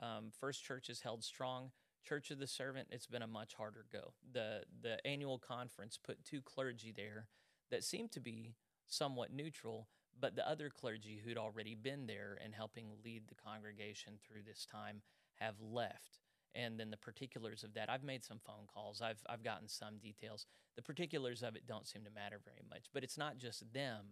Um, 0.00 0.30
First 0.38 0.64
Church 0.64 0.88
is 0.88 1.00
held 1.00 1.22
strong. 1.22 1.70
Church 2.02 2.30
of 2.30 2.38
the 2.38 2.46
Servant, 2.46 2.88
it's 2.90 3.06
been 3.06 3.22
a 3.22 3.26
much 3.26 3.54
harder 3.54 3.84
go. 3.92 4.14
The 4.32 4.62
the 4.82 5.04
annual 5.06 5.38
conference 5.38 5.98
put 6.02 6.24
two 6.24 6.40
clergy 6.40 6.92
there 6.96 7.28
that 7.70 7.84
seemed 7.84 8.10
to 8.12 8.20
be 8.20 8.54
somewhat 8.86 9.32
neutral, 9.32 9.88
but 10.18 10.34
the 10.34 10.48
other 10.48 10.70
clergy 10.70 11.20
who'd 11.22 11.38
already 11.38 11.74
been 11.74 12.06
there 12.06 12.38
and 12.42 12.54
helping 12.54 12.88
lead 13.04 13.24
the 13.28 13.34
congregation 13.34 14.14
through 14.26 14.42
this 14.46 14.66
time 14.66 15.02
have 15.34 15.60
left 15.60 16.18
and 16.54 16.78
then 16.78 16.90
the 16.90 16.96
particulars 16.96 17.62
of 17.62 17.74
that. 17.74 17.88
I've 17.88 18.02
made 18.02 18.24
some 18.24 18.40
phone 18.44 18.66
calls. 18.72 19.00
I've, 19.00 19.22
I've 19.28 19.44
gotten 19.44 19.68
some 19.68 19.98
details. 19.98 20.46
The 20.76 20.82
particulars 20.82 21.42
of 21.42 21.56
it 21.56 21.66
don't 21.66 21.86
seem 21.86 22.04
to 22.04 22.10
matter 22.10 22.40
very 22.44 22.62
much 22.68 22.86
but 22.92 23.04
it's 23.04 23.18
not 23.18 23.38
just 23.38 23.72
them. 23.72 24.04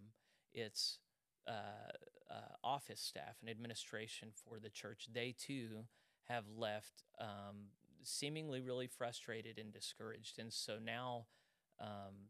It's 0.53 0.99
uh, 1.47 1.91
uh, 2.29 2.55
office 2.63 3.01
staff 3.01 3.37
and 3.41 3.49
administration 3.49 4.29
for 4.33 4.59
the 4.59 4.69
church. 4.69 5.07
They 5.11 5.35
too 5.37 5.85
have 6.27 6.45
left 6.55 7.03
um, 7.19 7.69
seemingly 8.03 8.61
really 8.61 8.87
frustrated 8.87 9.57
and 9.57 9.73
discouraged. 9.73 10.39
And 10.39 10.53
so 10.53 10.77
now 10.83 11.25
um, 11.79 12.29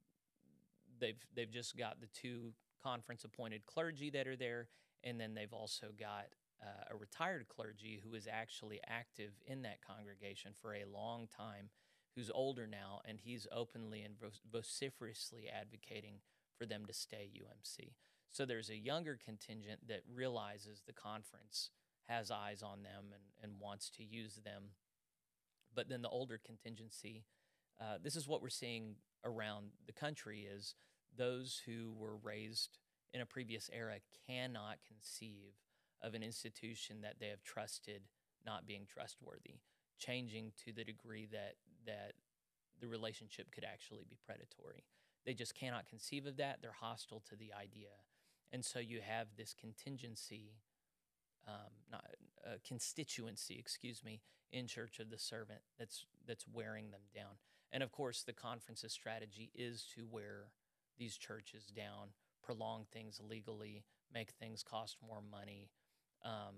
they've 0.99 1.19
they've 1.35 1.51
just 1.51 1.77
got 1.77 1.99
the 1.99 2.07
two 2.07 2.53
conference 2.83 3.23
appointed 3.23 3.65
clergy 3.65 4.09
that 4.09 4.27
are 4.27 4.37
there 4.37 4.69
and 5.03 5.19
then 5.19 5.33
they've 5.33 5.53
also 5.53 5.87
got 5.99 6.27
uh, 6.61 6.93
a 6.93 6.95
retired 6.95 7.47
clergy 7.47 8.01
who 8.03 8.09
was 8.09 8.27
actually 8.27 8.79
active 8.87 9.31
in 9.45 9.61
that 9.61 9.79
congregation 9.85 10.51
for 10.61 10.73
a 10.73 10.85
long 10.85 11.27
time, 11.27 11.69
who's 12.15 12.31
older 12.33 12.67
now, 12.67 13.01
and 13.05 13.19
he's 13.19 13.47
openly 13.51 14.01
and 14.01 14.15
vociferously 14.51 15.47
advocating 15.49 16.15
for 16.57 16.65
them 16.65 16.85
to 16.85 16.93
stay 16.93 17.29
UMC. 17.33 17.93
So 18.31 18.45
there's 18.45 18.69
a 18.69 18.77
younger 18.77 19.17
contingent 19.23 19.87
that 19.87 20.03
realizes 20.13 20.81
the 20.85 20.93
conference 20.93 21.71
has 22.07 22.31
eyes 22.31 22.61
on 22.61 22.83
them 22.83 23.13
and, 23.13 23.23
and 23.43 23.59
wants 23.59 23.89
to 23.91 24.03
use 24.03 24.35
them. 24.43 24.63
But 25.73 25.89
then 25.89 26.01
the 26.01 26.09
older 26.09 26.39
contingency, 26.43 27.23
uh, 27.79 27.97
this 28.03 28.15
is 28.15 28.27
what 28.27 28.41
we're 28.41 28.49
seeing 28.49 28.95
around 29.23 29.67
the 29.85 29.93
country 29.93 30.47
is 30.51 30.75
those 31.17 31.61
who 31.65 31.93
were 31.97 32.17
raised 32.17 32.79
in 33.13 33.21
a 33.21 33.25
previous 33.25 33.69
era 33.73 33.95
cannot 34.27 34.77
conceive 34.87 35.53
of 36.01 36.13
an 36.13 36.23
institution 36.23 37.01
that 37.01 37.15
they 37.19 37.27
have 37.27 37.43
trusted 37.43 38.01
not 38.45 38.65
being 38.65 38.85
trustworthy, 38.85 39.59
changing 39.97 40.51
to 40.65 40.71
the 40.71 40.83
degree 40.83 41.27
that 41.31 41.55
that 41.85 42.13
the 42.79 42.87
relationship 42.87 43.51
could 43.51 43.65
actually 43.65 44.05
be 44.09 44.17
predatory. 44.25 44.85
They 45.25 45.33
just 45.33 45.53
cannot 45.53 45.89
conceive 45.89 46.25
of 46.25 46.37
that. 46.37 46.59
They're 46.61 46.71
hostile 46.79 47.21
to 47.29 47.35
the 47.35 47.51
idea, 47.53 47.89
and 48.51 48.63
so 48.63 48.79
you 48.79 48.99
have 49.01 49.27
this 49.37 49.53
contingency, 49.53 50.53
um, 51.47 51.71
not 51.91 52.05
uh, 52.45 52.55
constituency, 52.65 53.57
excuse 53.59 54.03
me, 54.03 54.21
in 54.51 54.67
Church 54.67 54.99
of 54.99 55.09
the 55.09 55.17
Servant 55.17 55.59
that's 55.77 56.05
that's 56.25 56.45
wearing 56.47 56.91
them 56.91 57.01
down. 57.13 57.35
And 57.71 57.83
of 57.83 57.91
course, 57.91 58.23
the 58.23 58.33
conference's 58.33 58.93
strategy 58.93 59.51
is 59.53 59.85
to 59.95 60.07
wear 60.09 60.51
these 60.97 61.17
churches 61.17 61.65
down, 61.65 62.09
prolong 62.43 62.85
things 62.91 63.21
legally, 63.23 63.83
make 64.13 64.31
things 64.31 64.63
cost 64.63 64.97
more 65.05 65.21
money, 65.21 65.69
um, 66.23 66.55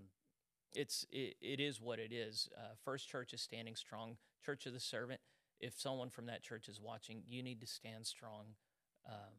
it's 0.73 1.05
it, 1.11 1.35
it 1.41 1.59
is 1.59 1.81
what 1.81 1.99
it 1.99 2.11
is. 2.13 2.49
Uh, 2.57 2.73
First 2.83 3.09
Church 3.09 3.33
is 3.33 3.41
standing 3.41 3.75
strong. 3.75 4.17
Church 4.43 4.65
of 4.65 4.73
the 4.73 4.79
Servant. 4.79 5.19
If 5.59 5.79
someone 5.79 6.09
from 6.09 6.25
that 6.25 6.41
church 6.41 6.67
is 6.67 6.81
watching, 6.81 7.21
you 7.27 7.43
need 7.43 7.61
to 7.61 7.67
stand 7.67 8.07
strong. 8.07 8.55
Um, 9.07 9.35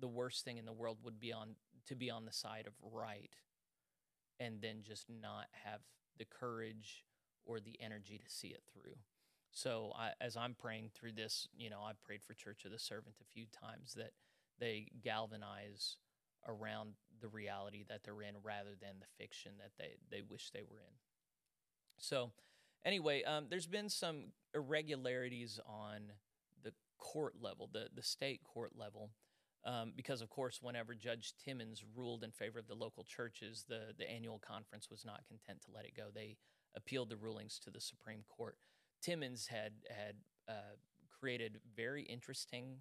the 0.00 0.08
worst 0.08 0.44
thing 0.44 0.56
in 0.56 0.64
the 0.64 0.72
world 0.72 0.98
would 1.04 1.20
be 1.20 1.32
on 1.32 1.54
to 1.86 1.94
be 1.94 2.10
on 2.10 2.24
the 2.24 2.32
side 2.32 2.66
of 2.66 2.72
right, 2.82 3.30
and 4.38 4.60
then 4.60 4.82
just 4.82 5.06
not 5.08 5.46
have 5.64 5.80
the 6.18 6.24
courage 6.24 7.04
or 7.44 7.60
the 7.60 7.76
energy 7.80 8.18
to 8.18 8.30
see 8.30 8.48
it 8.48 8.62
through. 8.72 8.96
So 9.52 9.92
I, 9.96 10.10
as 10.20 10.36
I'm 10.36 10.54
praying 10.54 10.90
through 10.94 11.12
this, 11.12 11.48
you 11.56 11.70
know, 11.70 11.80
I've 11.82 12.02
prayed 12.02 12.22
for 12.22 12.34
Church 12.34 12.64
of 12.64 12.70
the 12.70 12.78
Servant 12.78 13.16
a 13.20 13.32
few 13.32 13.46
times 13.46 13.94
that 13.94 14.12
they 14.58 14.88
galvanize 15.02 15.96
around 16.46 16.94
the 17.20 17.28
reality 17.28 17.84
that 17.88 18.02
they're 18.04 18.22
in 18.22 18.34
rather 18.42 18.76
than 18.80 18.96
the 19.00 19.06
fiction 19.18 19.52
that 19.58 19.72
they, 19.78 19.96
they 20.10 20.22
wish 20.22 20.50
they 20.50 20.62
were 20.62 20.78
in. 20.78 20.94
So, 21.98 22.30
anyway, 22.84 23.22
um, 23.24 23.46
there's 23.50 23.66
been 23.66 23.88
some 23.88 24.32
irregularities 24.54 25.60
on 25.66 26.12
the 26.62 26.72
court 26.98 27.34
level, 27.40 27.68
the, 27.72 27.88
the 27.94 28.02
state 28.02 28.40
court 28.44 28.72
level, 28.76 29.10
um, 29.64 29.92
because, 29.94 30.22
of 30.22 30.30
course, 30.30 30.60
whenever 30.62 30.94
Judge 30.94 31.34
Timmons 31.44 31.84
ruled 31.94 32.24
in 32.24 32.30
favor 32.30 32.58
of 32.58 32.66
the 32.66 32.74
local 32.74 33.04
churches, 33.04 33.64
the, 33.68 33.92
the 33.98 34.10
annual 34.10 34.38
conference 34.38 34.88
was 34.90 35.04
not 35.04 35.26
content 35.28 35.60
to 35.62 35.72
let 35.74 35.84
it 35.84 35.96
go. 35.96 36.04
They 36.14 36.36
appealed 36.74 37.10
the 37.10 37.16
rulings 37.16 37.58
to 37.64 37.70
the 37.70 37.80
Supreme 37.80 38.24
Court. 38.28 38.56
Timmons 39.02 39.48
had, 39.48 39.72
had 39.90 40.14
uh, 40.48 40.76
created 41.20 41.58
very 41.76 42.02
interesting 42.04 42.76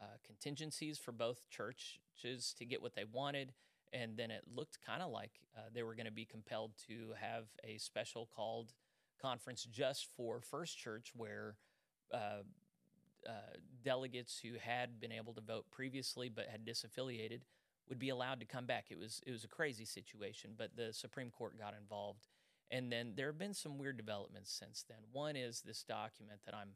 uh, 0.00 0.16
contingencies 0.24 0.98
for 0.98 1.12
both 1.12 1.48
churches 1.50 2.54
to 2.58 2.64
get 2.64 2.82
what 2.82 2.94
they 2.94 3.04
wanted. 3.04 3.52
And 3.92 4.16
then 4.16 4.30
it 4.30 4.42
looked 4.54 4.78
kind 4.84 5.02
of 5.02 5.10
like 5.10 5.32
uh, 5.56 5.62
they 5.72 5.82
were 5.82 5.94
going 5.94 6.06
to 6.06 6.12
be 6.12 6.26
compelled 6.26 6.72
to 6.88 7.14
have 7.20 7.46
a 7.64 7.78
special 7.78 8.28
called 8.34 8.74
conference 9.20 9.64
just 9.64 10.06
for 10.16 10.40
First 10.40 10.78
Church, 10.78 11.12
where 11.16 11.56
uh, 12.12 12.42
uh, 13.26 13.56
delegates 13.82 14.38
who 14.38 14.58
had 14.60 15.00
been 15.00 15.12
able 15.12 15.32
to 15.34 15.40
vote 15.40 15.66
previously 15.70 16.28
but 16.28 16.46
had 16.46 16.64
disaffiliated 16.64 17.40
would 17.88 17.98
be 17.98 18.10
allowed 18.10 18.40
to 18.40 18.46
come 18.46 18.66
back. 18.66 18.86
It 18.90 18.98
was 18.98 19.20
it 19.26 19.32
was 19.32 19.44
a 19.44 19.48
crazy 19.48 19.84
situation, 19.84 20.50
but 20.56 20.76
the 20.76 20.92
Supreme 20.92 21.30
Court 21.30 21.58
got 21.58 21.74
involved, 21.80 22.28
and 22.70 22.92
then 22.92 23.14
there 23.16 23.26
have 23.26 23.38
been 23.38 23.54
some 23.54 23.78
weird 23.78 23.96
developments 23.96 24.52
since 24.52 24.84
then. 24.88 24.98
One 25.12 25.36
is 25.36 25.62
this 25.62 25.82
document 25.82 26.40
that 26.44 26.54
I'm 26.54 26.70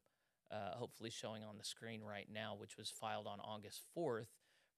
uh, 0.53 0.77
hopefully 0.77 1.11
showing 1.11 1.43
on 1.43 1.57
the 1.57 1.65
screen 1.65 2.03
right 2.03 2.29
now, 2.33 2.55
which 2.57 2.77
was 2.77 2.91
filed 2.91 3.27
on 3.27 3.41
August 3.41 3.83
4th, 3.97 4.27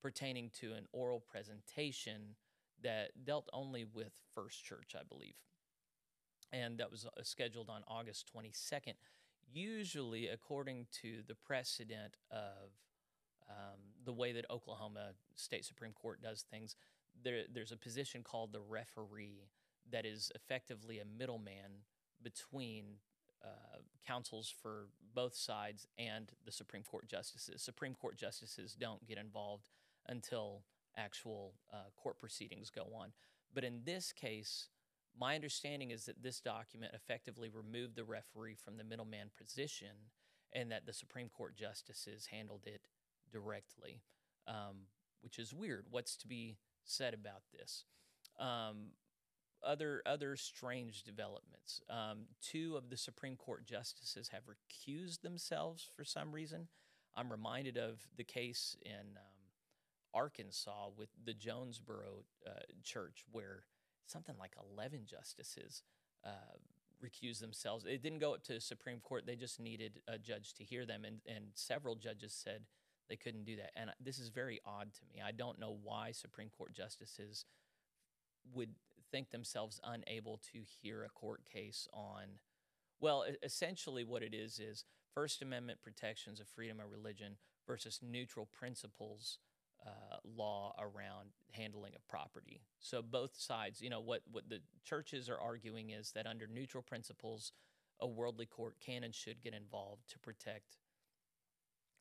pertaining 0.00 0.50
to 0.60 0.72
an 0.72 0.86
oral 0.92 1.20
presentation 1.20 2.36
that 2.82 3.24
dealt 3.24 3.48
only 3.52 3.84
with 3.84 4.12
First 4.34 4.64
Church, 4.64 4.94
I 4.98 5.02
believe. 5.08 5.34
And 6.52 6.78
that 6.78 6.90
was 6.90 7.06
uh, 7.06 7.22
scheduled 7.22 7.68
on 7.68 7.82
August 7.88 8.30
22nd. 8.34 8.94
Usually, 9.52 10.28
according 10.28 10.86
to 11.02 11.22
the 11.26 11.34
precedent 11.34 12.16
of 12.30 12.70
um, 13.48 13.80
the 14.04 14.12
way 14.12 14.32
that 14.32 14.50
Oklahoma 14.50 15.12
State 15.34 15.64
Supreme 15.64 15.92
Court 15.92 16.22
does 16.22 16.44
things, 16.50 16.76
there, 17.22 17.42
there's 17.52 17.72
a 17.72 17.76
position 17.76 18.22
called 18.22 18.52
the 18.52 18.60
referee 18.60 19.48
that 19.90 20.06
is 20.06 20.30
effectively 20.34 20.98
a 20.98 21.04
middleman 21.04 21.82
between 22.22 22.84
uh, 23.44 23.78
counsels 24.06 24.52
for 24.62 24.88
both 25.14 25.34
sides 25.34 25.86
and 25.98 26.32
the 26.44 26.52
Supreme 26.52 26.82
Court 26.82 27.08
justices. 27.08 27.62
Supreme 27.62 27.94
Court 27.94 28.16
justices 28.16 28.74
don't 28.78 29.06
get 29.06 29.18
involved 29.18 29.68
until 30.08 30.62
actual 30.96 31.54
uh, 31.72 31.90
court 31.96 32.18
proceedings 32.18 32.70
go 32.70 32.86
on. 32.94 33.12
But 33.52 33.64
in 33.64 33.82
this 33.84 34.12
case, 34.12 34.68
my 35.18 35.34
understanding 35.34 35.90
is 35.90 36.06
that 36.06 36.22
this 36.22 36.40
document 36.40 36.92
effectively 36.94 37.48
removed 37.48 37.96
the 37.96 38.04
referee 38.04 38.56
from 38.56 38.76
the 38.76 38.84
middleman 38.84 39.30
position 39.36 40.10
and 40.52 40.70
that 40.70 40.86
the 40.86 40.92
Supreme 40.92 41.28
Court 41.28 41.56
justices 41.56 42.26
handled 42.26 42.62
it 42.66 42.82
directly, 43.32 44.02
um, 44.46 44.86
which 45.20 45.38
is 45.38 45.54
weird. 45.54 45.86
What's 45.90 46.16
to 46.16 46.28
be 46.28 46.56
said 46.84 47.14
about 47.14 47.42
this? 47.52 47.84
Um, 48.38 48.92
other 49.64 50.02
other 50.06 50.36
strange 50.36 51.02
developments. 51.02 51.80
Um, 51.90 52.26
two 52.40 52.76
of 52.76 52.90
the 52.90 52.96
Supreme 52.96 53.36
Court 53.36 53.66
justices 53.66 54.28
have 54.28 54.42
recused 54.44 55.22
themselves 55.22 55.90
for 55.96 56.04
some 56.04 56.32
reason. 56.32 56.68
I'm 57.16 57.30
reminded 57.30 57.76
of 57.76 58.00
the 58.16 58.24
case 58.24 58.76
in 58.84 59.16
um, 59.16 59.44
Arkansas 60.12 60.88
with 60.96 61.08
the 61.24 61.34
Jonesboro 61.34 62.24
uh, 62.46 62.50
Church, 62.82 63.24
where 63.30 63.64
something 64.06 64.34
like 64.38 64.54
11 64.76 65.06
justices 65.06 65.82
uh, 66.24 66.58
recused 67.04 67.40
themselves. 67.40 67.84
It 67.84 68.02
didn't 68.02 68.18
go 68.18 68.34
up 68.34 68.42
to 68.44 68.54
the 68.54 68.60
Supreme 68.60 69.00
Court; 69.00 69.26
they 69.26 69.36
just 69.36 69.60
needed 69.60 70.00
a 70.08 70.18
judge 70.18 70.54
to 70.54 70.64
hear 70.64 70.86
them, 70.86 71.04
and 71.04 71.20
and 71.26 71.46
several 71.54 71.96
judges 71.96 72.32
said 72.32 72.62
they 73.08 73.16
couldn't 73.16 73.44
do 73.44 73.56
that. 73.56 73.70
And 73.76 73.90
this 74.00 74.18
is 74.18 74.28
very 74.28 74.60
odd 74.64 74.92
to 74.94 75.00
me. 75.12 75.22
I 75.24 75.32
don't 75.32 75.58
know 75.58 75.76
why 75.82 76.12
Supreme 76.12 76.48
Court 76.48 76.72
justices 76.72 77.44
would 78.52 78.70
think 79.14 79.30
themselves 79.30 79.80
unable 79.84 80.40
to 80.52 80.58
hear 80.82 81.04
a 81.04 81.08
court 81.08 81.42
case 81.44 81.86
on, 81.92 82.24
well, 82.98 83.24
essentially 83.44 84.02
what 84.02 84.24
it 84.24 84.34
is 84.34 84.58
is 84.58 84.84
First 85.14 85.40
Amendment 85.40 85.78
protections 85.82 86.40
of 86.40 86.48
freedom 86.48 86.80
of 86.80 86.90
religion 86.90 87.36
versus 87.64 88.00
neutral 88.02 88.46
principles 88.46 89.38
uh, 89.86 90.16
law 90.36 90.74
around 90.80 91.28
handling 91.52 91.94
of 91.94 92.04
property. 92.08 92.62
So 92.80 93.02
both 93.02 93.36
sides, 93.36 93.80
you 93.80 93.88
know, 93.88 94.00
what 94.00 94.22
what 94.32 94.48
the 94.48 94.60
churches 94.82 95.28
are 95.28 95.38
arguing 95.38 95.90
is 95.90 96.10
that 96.12 96.26
under 96.26 96.48
neutral 96.48 96.82
principles, 96.82 97.52
a 98.00 98.08
worldly 98.08 98.46
court 98.46 98.74
can 98.84 99.04
and 99.04 99.14
should 99.14 99.40
get 99.40 99.54
involved 99.54 100.10
to 100.10 100.18
protect 100.18 100.78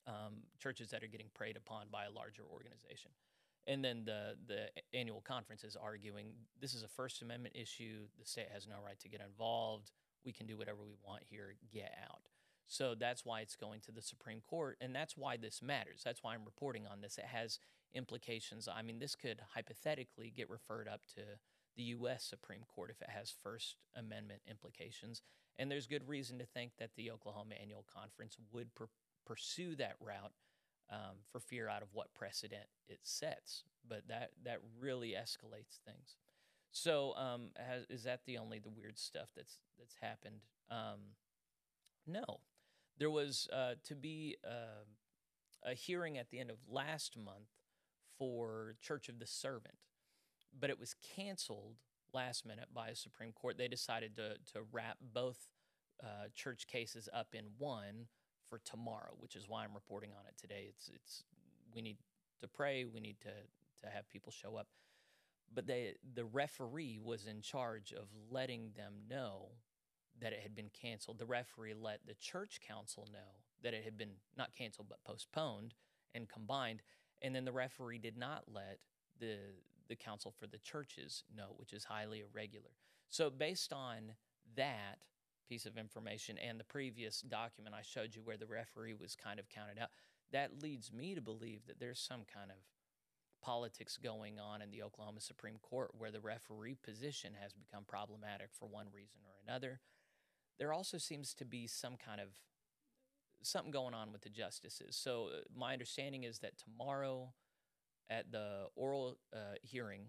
um, 0.07 0.47
churches 0.57 0.89
that 0.89 1.03
are 1.03 1.07
getting 1.07 1.29
preyed 1.35 1.57
upon 1.57 1.87
by 1.91 2.05
a 2.05 2.11
larger 2.11 2.43
organization. 2.51 3.11
And 3.67 3.83
then 3.83 4.03
the 4.05 4.35
the 4.45 4.69
annual 4.97 5.21
conference 5.21 5.63
is 5.63 5.75
arguing 5.75 6.33
this 6.59 6.73
is 6.73 6.83
a 6.83 6.87
First 6.87 7.21
Amendment 7.21 7.55
issue. 7.57 8.07
The 8.19 8.25
state 8.25 8.47
has 8.53 8.67
no 8.67 8.75
right 8.85 8.99
to 8.99 9.09
get 9.09 9.21
involved. 9.21 9.91
We 10.25 10.33
can 10.33 10.47
do 10.47 10.57
whatever 10.57 10.83
we 10.83 10.95
want 11.05 11.23
here. 11.29 11.55
Get 11.71 11.93
out. 12.01 12.27
So 12.67 12.95
that's 12.95 13.25
why 13.25 13.41
it's 13.41 13.55
going 13.55 13.81
to 13.81 13.91
the 13.91 14.01
Supreme 14.01 14.41
Court, 14.41 14.77
and 14.81 14.95
that's 14.95 15.17
why 15.17 15.37
this 15.37 15.61
matters. 15.61 16.01
That's 16.03 16.23
why 16.23 16.33
I'm 16.33 16.45
reporting 16.45 16.87
on 16.87 17.01
this. 17.01 17.17
It 17.17 17.25
has 17.25 17.59
implications. 17.93 18.67
I 18.67 18.81
mean, 18.81 18.99
this 18.99 19.15
could 19.15 19.41
hypothetically 19.53 20.31
get 20.35 20.49
referred 20.49 20.87
up 20.87 21.01
to 21.15 21.21
the 21.75 21.83
U.S. 21.83 22.23
Supreme 22.23 22.63
Court 22.73 22.89
if 22.89 23.01
it 23.01 23.09
has 23.09 23.33
First 23.43 23.75
Amendment 23.95 24.41
implications. 24.49 25.21
And 25.57 25.69
there's 25.69 25.87
good 25.87 26.07
reason 26.07 26.39
to 26.39 26.45
think 26.45 26.71
that 26.79 26.91
the 26.95 27.11
Oklahoma 27.11 27.55
Annual 27.61 27.85
Conference 27.93 28.37
would 28.51 28.73
pr- 28.73 28.85
pursue 29.25 29.75
that 29.75 29.95
route 29.99 30.31
um, 30.93 31.17
for 31.31 31.39
fear 31.39 31.67
out 31.67 31.81
of 31.81 31.89
what 31.93 32.13
precedent 32.13 32.67
it 32.87 32.99
sets. 33.01 33.63
But 33.87 34.07
that 34.07 34.31
that 34.45 34.59
really 34.79 35.09
escalates 35.09 35.79
things. 35.85 36.15
So 36.71 37.13
um, 37.15 37.49
has, 37.55 37.85
is 37.89 38.03
that 38.03 38.21
the 38.25 38.37
only 38.37 38.59
the 38.59 38.69
weird 38.69 38.97
stuff 38.97 39.29
that's 39.35 39.57
that's 39.77 39.95
happened? 40.01 40.41
Um, 40.69 41.15
no, 42.05 42.39
there 42.97 43.09
was 43.09 43.47
uh, 43.51 43.75
to 43.85 43.95
be 43.95 44.37
uh, 44.45 44.85
a 45.63 45.73
hearing 45.73 46.17
at 46.17 46.29
the 46.29 46.39
end 46.39 46.49
of 46.49 46.57
last 46.69 47.17
month 47.17 47.49
for 48.17 48.75
Church 48.81 49.09
of 49.09 49.19
the 49.19 49.27
Servant, 49.27 49.75
but 50.57 50.69
it 50.69 50.79
was 50.79 50.95
canceled 51.15 51.77
last 52.13 52.45
minute 52.45 52.67
by 52.73 52.89
a 52.89 52.95
Supreme 52.95 53.31
Court. 53.31 53.57
They 53.57 53.67
decided 53.67 54.15
to 54.17 54.35
to 54.53 54.61
wrap 54.71 54.97
both 55.01 55.47
uh, 56.03 56.27
church 56.33 56.67
cases 56.67 57.09
up 57.13 57.29
in 57.33 57.45
one 57.57 58.07
for 58.53 58.59
tomorrow, 58.69 59.15
which 59.19 59.35
is 59.35 59.49
why 59.49 59.63
I'm 59.63 59.73
reporting 59.73 60.11
on 60.11 60.27
it 60.27 60.35
today. 60.39 60.65
It's 60.69 60.91
it's 60.93 61.23
we 61.73 61.81
need 61.81 61.97
to 62.39 62.47
pray, 62.47 62.85
we 62.85 62.99
need 62.99 63.19
to 63.21 63.31
to 63.83 63.91
have 63.91 64.07
people 64.09 64.31
show 64.31 64.57
up. 64.57 64.67
But 65.51 65.65
they 65.65 65.95
the 66.13 66.25
referee 66.25 66.99
was 67.03 67.25
in 67.25 67.41
charge 67.41 67.93
of 67.93 68.09
letting 68.29 68.73
them 68.75 68.93
know 69.09 69.47
that 70.21 70.33
it 70.33 70.41
had 70.43 70.55
been 70.55 70.69
canceled. 70.69 71.17
The 71.17 71.25
referee 71.25 71.73
let 71.73 72.01
the 72.05 72.13
church 72.13 72.59
council 72.67 73.07
know 73.11 73.41
that 73.63 73.73
it 73.73 73.83
had 73.83 73.97
been 73.97 74.11
not 74.37 74.53
canceled 74.55 74.87
but 74.87 75.03
postponed 75.03 75.73
and 76.13 76.29
combined. 76.29 76.83
And 77.23 77.35
then 77.35 77.45
the 77.45 77.51
referee 77.51 77.97
did 77.97 78.17
not 78.17 78.43
let 78.53 78.77
the 79.19 79.37
the 79.89 79.95
counsel 79.95 80.31
for 80.39 80.45
the 80.45 80.59
churches 80.59 81.23
know, 81.35 81.55
which 81.57 81.73
is 81.73 81.85
highly 81.85 82.21
irregular. 82.21 82.69
So 83.09 83.31
based 83.31 83.73
on 83.73 84.13
that, 84.55 84.99
piece 85.47 85.65
of 85.65 85.77
information 85.77 86.37
and 86.37 86.59
the 86.59 86.63
previous 86.63 87.21
document 87.21 87.75
I 87.75 87.81
showed 87.81 88.15
you 88.15 88.21
where 88.23 88.37
the 88.37 88.47
referee 88.47 88.93
was 88.93 89.15
kind 89.15 89.39
of 89.39 89.49
counted 89.49 89.77
out, 89.79 89.89
that 90.31 90.61
leads 90.61 90.91
me 90.91 91.15
to 91.15 91.21
believe 91.21 91.61
that 91.67 91.79
there's 91.79 91.99
some 91.99 92.21
kind 92.31 92.49
of 92.51 92.57
politics 93.43 93.97
going 94.01 94.39
on 94.39 94.61
in 94.61 94.71
the 94.71 94.81
Oklahoma 94.81 95.19
Supreme 95.19 95.57
Court 95.61 95.91
where 95.97 96.11
the 96.11 96.21
referee 96.21 96.77
position 96.83 97.33
has 97.41 97.53
become 97.53 97.83
problematic 97.85 98.49
for 98.51 98.67
one 98.67 98.87
reason 98.93 99.19
or 99.25 99.35
another. 99.47 99.81
There 100.57 100.73
also 100.73 100.97
seems 100.97 101.33
to 101.35 101.45
be 101.45 101.67
some 101.67 101.97
kind 101.97 102.21
of 102.21 102.29
something 103.41 103.71
going 103.71 103.93
on 103.93 104.11
with 104.11 104.21
the 104.21 104.29
justices. 104.29 104.95
So 104.95 105.27
uh, 105.27 105.41
my 105.55 105.73
understanding 105.73 106.23
is 106.23 106.39
that 106.39 106.53
tomorrow 106.57 107.33
at 108.09 108.31
the 108.31 108.67
oral 108.75 109.17
uh, 109.33 109.55
hearing, 109.61 110.05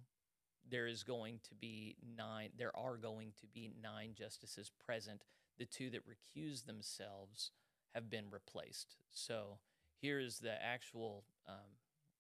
there 0.70 0.86
is 0.86 1.02
going 1.02 1.40
to 1.48 1.54
be 1.54 1.96
nine, 2.16 2.50
there 2.58 2.76
are 2.76 2.96
going 2.96 3.32
to 3.40 3.46
be 3.46 3.70
nine 3.82 4.10
justices 4.14 4.70
present. 4.84 5.22
The 5.58 5.66
two 5.66 5.90
that 5.90 6.02
recuse 6.06 6.64
themselves 6.64 7.50
have 7.94 8.10
been 8.10 8.24
replaced. 8.30 8.96
So 9.10 9.58
here 10.00 10.18
is 10.18 10.38
the 10.38 10.62
actual 10.62 11.24
um, 11.48 11.78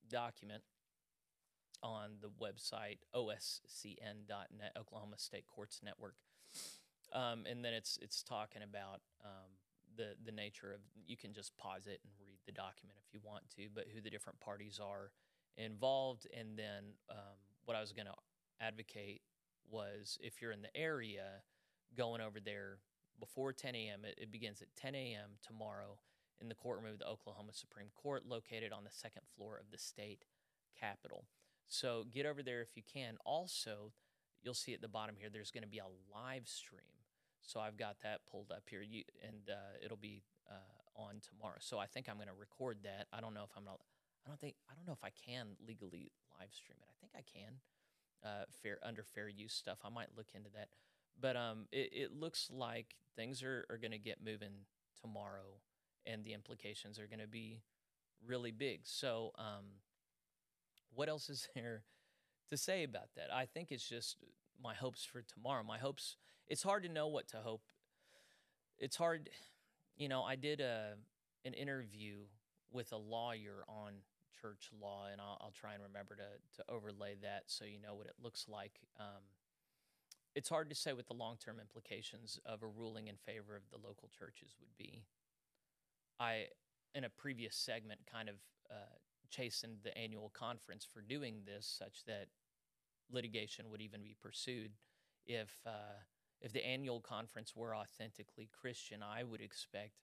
document 0.08 0.62
on 1.82 2.10
the 2.20 2.28
website 2.28 2.98
oscn.net, 3.14 4.72
Oklahoma 4.78 5.18
State 5.18 5.44
Courts 5.46 5.80
Network. 5.84 6.14
Um, 7.12 7.44
and 7.48 7.64
then 7.64 7.74
it's 7.74 7.98
it's 8.02 8.22
talking 8.22 8.62
about 8.62 9.00
um, 9.24 9.50
the 9.96 10.14
the 10.24 10.32
nature 10.32 10.72
of 10.72 10.80
you 11.06 11.16
can 11.16 11.32
just 11.32 11.56
pause 11.56 11.86
it 11.86 12.00
and 12.02 12.12
read 12.20 12.38
the 12.46 12.52
document 12.52 12.98
if 13.06 13.14
you 13.14 13.20
want 13.22 13.44
to, 13.56 13.68
but 13.74 13.84
who 13.94 14.00
the 14.00 14.10
different 14.10 14.40
parties 14.40 14.80
are 14.82 15.10
involved, 15.56 16.26
and 16.36 16.58
then 16.58 16.94
um, 17.10 17.38
what 17.64 17.76
I 17.76 17.80
was 17.80 17.92
going 17.92 18.06
to 18.06 18.14
advocate 18.60 19.22
was 19.70 20.18
if 20.22 20.40
you're 20.40 20.52
in 20.52 20.62
the 20.62 20.76
area, 20.76 21.42
going 21.96 22.20
over 22.20 22.40
there 22.40 22.78
before 23.18 23.52
10 23.52 23.74
a.m. 23.74 24.04
It, 24.04 24.18
it 24.22 24.32
begins 24.32 24.60
at 24.62 24.68
10 24.76 24.94
a.m. 24.94 25.30
tomorrow 25.46 25.98
in 26.40 26.48
the 26.48 26.54
courtroom 26.54 26.92
of 26.92 26.98
the 26.98 27.08
Oklahoma 27.08 27.52
Supreme 27.52 27.88
Court, 27.94 28.26
located 28.26 28.72
on 28.72 28.84
the 28.84 28.90
second 28.90 29.22
floor 29.36 29.56
of 29.56 29.70
the 29.70 29.78
state 29.78 30.24
capitol. 30.78 31.24
So 31.66 32.04
get 32.12 32.26
over 32.26 32.42
there 32.42 32.60
if 32.60 32.76
you 32.76 32.82
can. 32.92 33.16
Also, 33.24 33.92
you'll 34.42 34.54
see 34.54 34.74
at 34.74 34.80
the 34.80 34.88
bottom 34.88 35.16
here, 35.18 35.28
there's 35.32 35.50
going 35.50 35.62
to 35.62 35.68
be 35.68 35.78
a 35.78 35.88
live 36.12 36.46
stream. 36.48 36.80
So 37.42 37.60
I've 37.60 37.76
got 37.76 37.96
that 38.02 38.20
pulled 38.30 38.50
up 38.50 38.64
here, 38.68 38.82
you, 38.82 39.04
and 39.22 39.50
uh, 39.50 39.76
it'll 39.84 39.98
be 39.98 40.22
uh, 40.50 41.00
on 41.00 41.20
tomorrow. 41.20 41.58
So 41.60 41.78
I 41.78 41.86
think 41.86 42.08
I'm 42.08 42.16
going 42.16 42.28
to 42.28 42.38
record 42.38 42.78
that. 42.84 43.06
I 43.12 43.20
don't 43.20 43.34
know 43.34 43.44
if 43.44 43.50
I'm 43.56 43.64
gonna. 43.64 43.76
I 44.24 44.30
don't 44.30 44.40
think. 44.40 44.54
I 44.70 44.74
don't 44.74 44.86
know 44.86 44.94
if 44.94 45.04
I 45.04 45.10
can 45.12 45.48
legally 45.66 46.10
live 46.40 46.48
stream 46.52 46.78
it. 46.80 46.88
I 46.88 46.96
think 47.00 47.12
I 47.12 47.20
can. 47.20 47.60
Uh, 48.24 48.44
fair 48.62 48.78
under 48.82 49.02
fair 49.02 49.28
use 49.28 49.52
stuff. 49.52 49.78
I 49.84 49.90
might 49.90 50.08
look 50.16 50.28
into 50.34 50.48
that. 50.54 50.68
But 51.20 51.36
um, 51.36 51.66
it, 51.70 51.90
it 51.92 52.12
looks 52.12 52.48
like 52.50 52.96
things 53.16 53.42
are, 53.42 53.66
are 53.68 53.76
going 53.76 53.92
to 53.92 53.98
get 53.98 54.24
moving 54.24 54.64
tomorrow, 55.00 55.60
and 56.06 56.24
the 56.24 56.32
implications 56.32 56.98
are 56.98 57.06
going 57.06 57.20
to 57.20 57.28
be 57.28 57.60
really 58.26 58.50
big. 58.50 58.80
So 58.84 59.32
um, 59.38 59.64
what 60.94 61.08
else 61.08 61.28
is 61.28 61.48
there 61.54 61.82
to 62.48 62.56
say 62.56 62.84
about 62.84 63.14
that? 63.16 63.32
I 63.32 63.46
think 63.46 63.70
it's 63.70 63.88
just 63.88 64.16
my 64.62 64.74
hopes 64.74 65.04
for 65.04 65.22
tomorrow. 65.22 65.62
My 65.62 65.78
hopes. 65.78 66.16
It's 66.46 66.62
hard 66.62 66.82
to 66.82 66.88
know 66.88 67.08
what 67.08 67.28
to 67.28 67.38
hope. 67.38 67.62
It's 68.78 68.96
hard, 68.96 69.30
you 69.96 70.08
know. 70.08 70.22
I 70.22 70.36
did 70.36 70.60
a 70.60 70.94
an 71.44 71.54
interview 71.54 72.16
with 72.70 72.92
a 72.92 72.96
lawyer 72.96 73.64
on 73.68 73.92
church 74.44 74.68
law, 74.78 75.06
and 75.10 75.20
I'll, 75.20 75.38
I'll 75.40 75.54
try 75.58 75.72
and 75.72 75.82
remember 75.82 76.14
to 76.16 76.28
to 76.56 76.70
overlay 76.70 77.16
that 77.22 77.44
so 77.46 77.64
you 77.64 77.78
know 77.80 77.94
what 77.94 78.06
it 78.06 78.14
looks 78.22 78.44
like. 78.46 78.80
Um, 79.00 79.24
it's 80.34 80.48
hard 80.48 80.68
to 80.68 80.74
say 80.74 80.92
what 80.92 81.06
the 81.06 81.14
long 81.14 81.36
term 81.42 81.56
implications 81.60 82.38
of 82.44 82.62
a 82.62 82.66
ruling 82.66 83.08
in 83.08 83.16
favor 83.16 83.56
of 83.56 83.62
the 83.70 83.78
local 83.78 84.10
churches 84.16 84.54
would 84.60 84.76
be. 84.76 85.04
I, 86.20 86.46
in 86.94 87.04
a 87.04 87.08
previous 87.08 87.56
segment, 87.56 88.00
kind 88.10 88.28
of 88.28 88.36
uh, 88.70 88.98
chastened 89.30 89.78
the 89.82 89.96
annual 89.96 90.30
conference 90.34 90.86
for 90.92 91.00
doing 91.00 91.42
this, 91.46 91.66
such 91.66 92.04
that 92.06 92.26
litigation 93.10 93.70
would 93.70 93.80
even 93.80 94.02
be 94.02 94.16
pursued. 94.20 94.72
If 95.26 95.56
uh, 95.66 96.02
if 96.40 96.52
the 96.52 96.66
annual 96.66 97.00
conference 97.00 97.56
were 97.56 97.74
authentically 97.74 98.50
Christian, 98.52 99.02
I 99.02 99.22
would 99.22 99.40
expect 99.40 99.94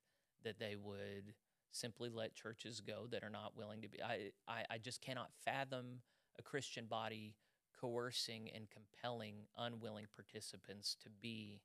that 0.44 0.58
they 0.58 0.76
would 0.76 1.36
simply 1.72 2.10
let 2.10 2.36
churches 2.36 2.82
go 2.82 3.08
that 3.12 3.24
are 3.24 3.30
not 3.30 3.58
willing 3.58 3.82
to 3.82 3.90
be. 3.90 4.02
I, 4.02 4.32
I, 4.48 4.66
I 4.72 4.78
just 4.78 5.02
cannot 5.02 5.32
fathom 5.44 6.02
a 6.38 6.42
Christian 6.42 6.86
body 6.86 7.36
coercing 7.80 8.50
and 8.54 8.68
compelling 8.70 9.36
unwilling 9.58 10.06
participants 10.14 10.96
to 11.04 11.10
be 11.10 11.62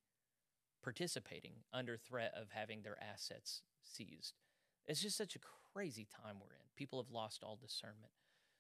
participating 0.82 1.52
under 1.72 1.96
threat 1.96 2.32
of 2.40 2.48
having 2.50 2.82
their 2.82 2.96
assets 3.02 3.62
seized. 3.82 4.34
It's 4.86 5.02
just 5.02 5.16
such 5.16 5.34
a 5.36 5.40
crazy 5.72 6.06
time 6.06 6.36
we're 6.40 6.54
in. 6.54 6.62
People 6.76 7.02
have 7.02 7.10
lost 7.10 7.42
all 7.42 7.58
discernment. 7.60 8.12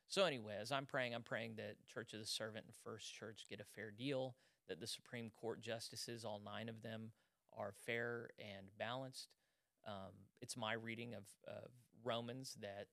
So, 0.08 0.24
anyway, 0.24 0.54
as 0.60 0.70
I'm 0.70 0.86
praying, 0.86 1.14
I'm 1.14 1.22
praying 1.22 1.54
that 1.56 1.76
Church 1.92 2.12
of 2.12 2.20
the 2.20 2.26
Servant 2.26 2.64
and 2.66 2.74
First 2.84 3.12
Church 3.12 3.46
get 3.48 3.60
a 3.60 3.64
fair 3.64 3.90
deal, 3.90 4.36
that 4.68 4.80
the 4.80 4.86
Supreme 4.86 5.30
Court 5.30 5.60
justices, 5.60 6.24
all 6.24 6.40
nine 6.44 6.68
of 6.68 6.82
them, 6.82 7.10
are 7.56 7.72
fair 7.86 8.28
and 8.38 8.66
balanced. 8.78 9.28
Um, 9.86 10.12
it's 10.40 10.56
my 10.56 10.72
reading 10.74 11.14
of, 11.14 11.24
of 11.46 11.70
Romans 12.04 12.56
that 12.60 12.86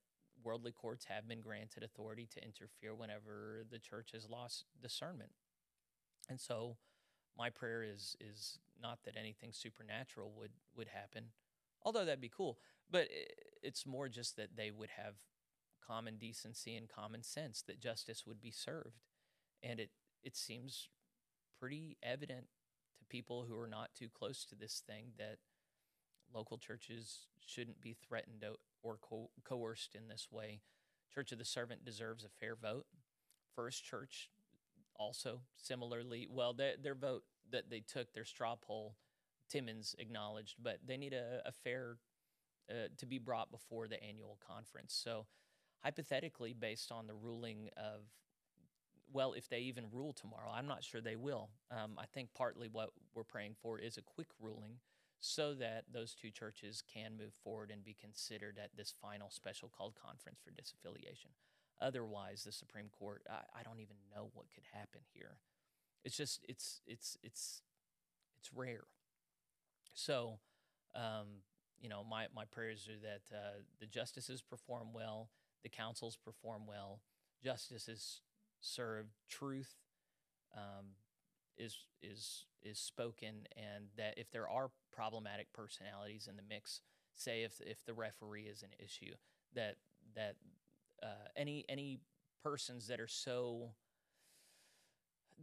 worldly 0.44 0.72
courts 0.72 1.06
have 1.06 1.28
been 1.28 1.42
granted 1.42 1.84
authority 1.84 2.28
to 2.34 2.44
interfere 2.44 2.94
whenever 2.96 3.64
the 3.70 3.80
church 3.80 4.12
has 4.14 4.30
lost 4.30 4.66
discernment. 4.82 5.32
And 6.30 6.40
so 6.40 6.78
my 7.38 7.50
prayer 7.50 7.84
is 7.84 8.16
is 8.20 8.60
not 8.82 9.00
that 9.06 9.18
anything 9.18 9.52
supernatural 9.54 10.32
would 10.38 10.52
would 10.76 10.88
happen, 10.88 11.26
although 11.84 12.06
that'd 12.06 12.22
be 12.22 12.30
cool, 12.30 12.58
but 12.90 13.08
it's 13.62 13.86
more 13.86 14.10
just 14.10 14.36
that 14.38 14.56
they 14.56 14.72
would 14.72 14.90
have 14.98 15.16
common 15.86 16.18
decency 16.18 16.76
and 16.76 16.88
common 16.88 17.24
sense 17.24 17.62
that 17.62 17.80
justice 17.80 18.26
would 18.26 18.42
be 18.42 18.52
served. 18.52 19.02
And 19.62 19.80
it 19.80 19.90
it 20.24 20.36
seems 20.36 20.90
pretty 21.60 21.98
evident 22.04 22.48
to 23.00 23.06
people 23.06 23.46
who 23.48 23.58
are 23.58 23.68
not 23.68 23.94
too 23.94 24.10
close 24.14 24.46
to 24.46 24.56
this 24.56 24.82
thing 24.86 25.14
that 25.18 25.38
local 26.34 26.58
churches 26.58 27.28
shouldn't 27.46 27.82
be 27.82 27.94
threatened 27.94 28.44
or 28.82 28.98
co- 29.02 29.30
coerced 29.44 29.96
in 29.96 30.08
this 30.08 30.28
way. 30.32 30.62
Church 31.14 31.32
of 31.32 31.38
the 31.38 31.46
Servant 31.46 31.86
deserves 31.86 32.24
a 32.24 32.30
fair 32.30 32.56
vote. 32.56 32.86
First 33.56 33.84
Church 33.84 34.30
also 34.96 35.42
similarly, 35.56 36.28
well, 36.30 36.54
their, 36.54 36.74
their 36.82 36.96
vote 36.96 37.24
that 37.52 37.70
they 37.70 37.82
took, 37.82 38.14
their 38.14 38.26
straw 38.26 38.56
poll, 38.56 38.96
Timmons 39.50 39.96
acknowledged, 40.00 40.56
but 40.62 40.80
they 40.86 40.98
need 40.98 41.14
a, 41.14 41.42
a 41.46 41.52
fair 41.52 41.98
uh, 42.70 42.88
to 42.98 43.06
be 43.06 43.20
brought 43.20 43.52
before 43.52 43.88
the 43.88 44.02
annual 44.02 44.40
conference. 44.48 44.94
So, 44.94 45.26
hypothetically, 45.84 46.54
based 46.54 46.92
on 46.92 47.08
the 47.08 47.14
ruling 47.14 47.70
of, 47.78 48.02
well, 49.12 49.34
if 49.34 49.50
they 49.50 49.60
even 49.60 49.86
rule 49.92 50.14
tomorrow, 50.14 50.50
I'm 50.52 50.66
not 50.66 50.84
sure 50.84 51.02
they 51.02 51.18
will. 51.18 51.50
Um, 51.70 51.92
I 51.98 52.06
think 52.06 52.30
partly 52.34 52.70
what 52.72 52.90
we're 53.14 53.24
praying 53.24 53.56
for 53.62 53.78
is 53.78 53.98
a 53.98 54.02
quick 54.02 54.30
ruling 54.40 54.78
so 55.26 55.54
that 55.54 55.86
those 55.94 56.14
two 56.14 56.30
churches 56.30 56.84
can 56.94 57.16
move 57.18 57.34
forward 57.46 57.72
and 57.72 57.82
be 57.82 57.96
considered 57.98 58.60
at 58.62 58.76
this 58.76 58.94
final 59.02 59.30
special 59.30 59.70
called 59.70 59.94
conference 59.96 60.38
for 60.44 60.52
disaffiliation. 60.52 61.32
Otherwise, 61.80 62.44
the 62.44 62.52
Supreme 62.52 62.90
Court, 63.00 63.22
I, 63.30 63.62
I 63.62 63.64
don't 63.64 63.80
even 63.80 63.96
know 64.14 64.32
what 64.34 64.48
could 64.54 64.66
happen 64.74 65.00
here. 65.14 65.38
It's 66.04 66.18
just, 66.18 66.46
it's, 66.50 66.82
it's, 66.86 67.18
it's, 67.24 67.62
it's 68.38 68.50
rare. 68.54 68.84
So, 69.94 70.40
um, 70.94 71.40
you 71.80 71.88
know, 71.88 72.04
my, 72.04 72.26
my 72.36 72.44
prayers 72.44 72.90
are 72.90 73.00
that 73.00 73.34
uh, 73.34 73.62
the 73.80 73.86
justices 73.86 74.42
perform 74.42 74.90
well, 74.94 75.30
the 75.64 75.70
counsels 75.70 76.18
perform 76.18 76.64
well, 76.68 77.00
justices 77.42 78.20
serve 78.60 79.06
truth, 79.30 79.76
um, 80.54 80.88
is 81.58 81.86
is 82.02 82.46
is 82.62 82.80
spoken, 82.80 83.48
and 83.56 83.86
that 83.98 84.16
if 84.18 84.32
there 84.32 84.48
are 84.48 84.70
problematic 84.92 85.52
personalities 85.54 86.28
in 86.30 86.36
the 86.36 86.44
mix, 86.48 86.82
say 87.16 87.44
if 87.44 87.62
if 87.62 87.84
the 87.86 87.94
referee 87.94 88.44
is 88.44 88.64
an 88.64 88.70
issue, 88.80 89.14
that 89.56 89.76
that 90.16 90.36
uh, 91.02 91.28
any 91.36 91.66
any 91.70 92.00
persons 92.44 92.88
that 92.88 93.00
are 93.00 93.08
so 93.08 93.72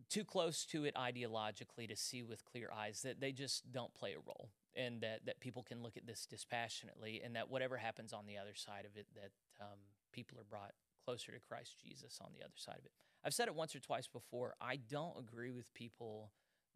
too 0.08 0.24
close 0.24 0.64
to 0.64 0.84
it 0.84 0.94
ideologically 0.94 1.88
to 1.88 1.96
see 1.96 2.22
with 2.22 2.44
clear 2.44 2.70
eyes 2.74 3.02
that 3.02 3.20
they 3.20 3.32
just 3.32 3.72
don't 3.72 3.92
play 3.94 4.12
a 4.12 4.18
role 4.18 4.50
and 4.74 5.00
that, 5.00 5.26
that 5.26 5.40
people 5.40 5.62
can 5.62 5.82
look 5.82 5.96
at 5.96 6.06
this 6.06 6.26
dispassionately 6.26 7.20
and 7.24 7.34
that 7.34 7.50
whatever 7.50 7.76
happens 7.76 8.12
on 8.12 8.26
the 8.26 8.38
other 8.38 8.54
side 8.54 8.84
of 8.84 8.96
it 8.96 9.06
that 9.14 9.30
um, 9.60 9.78
people 10.12 10.38
are 10.38 10.44
brought 10.48 10.72
closer 11.04 11.32
to 11.32 11.38
christ 11.40 11.74
jesus 11.82 12.18
on 12.22 12.30
the 12.32 12.44
other 12.44 12.54
side 12.56 12.78
of 12.78 12.84
it 12.84 12.92
I've 13.24 13.34
said 13.34 13.48
it 13.48 13.54
once 13.54 13.74
or 13.74 13.80
twice 13.80 14.06
before. 14.06 14.54
I 14.60 14.76
don't 14.76 15.18
agree 15.18 15.50
with 15.50 15.72
people 15.74 16.30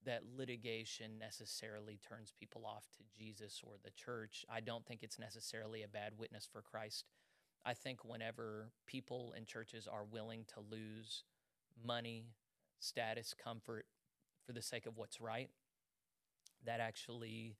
that 0.04 0.22
litigation 0.36 1.18
necessarily 1.18 1.98
turns 2.06 2.32
people 2.38 2.66
off 2.66 2.84
to 2.96 3.18
Jesus 3.18 3.62
or 3.64 3.74
the 3.82 3.90
church. 3.90 4.44
I 4.50 4.60
don't 4.60 4.84
think 4.84 5.02
it's 5.02 5.18
necessarily 5.18 5.82
a 5.82 5.88
bad 5.88 6.12
witness 6.18 6.46
for 6.50 6.60
Christ. 6.60 7.06
I 7.64 7.72
think 7.72 8.04
whenever 8.04 8.68
people 8.86 9.32
in 9.36 9.46
churches 9.46 9.88
are 9.90 10.04
willing 10.04 10.44
to 10.52 10.60
lose 10.60 11.24
money, 11.82 12.26
status, 12.78 13.34
comfort 13.42 13.86
for 14.44 14.52
the 14.52 14.60
sake 14.60 14.84
of 14.84 14.98
what's 14.98 15.20
right, 15.20 15.48
that 16.66 16.80
actually 16.80 17.56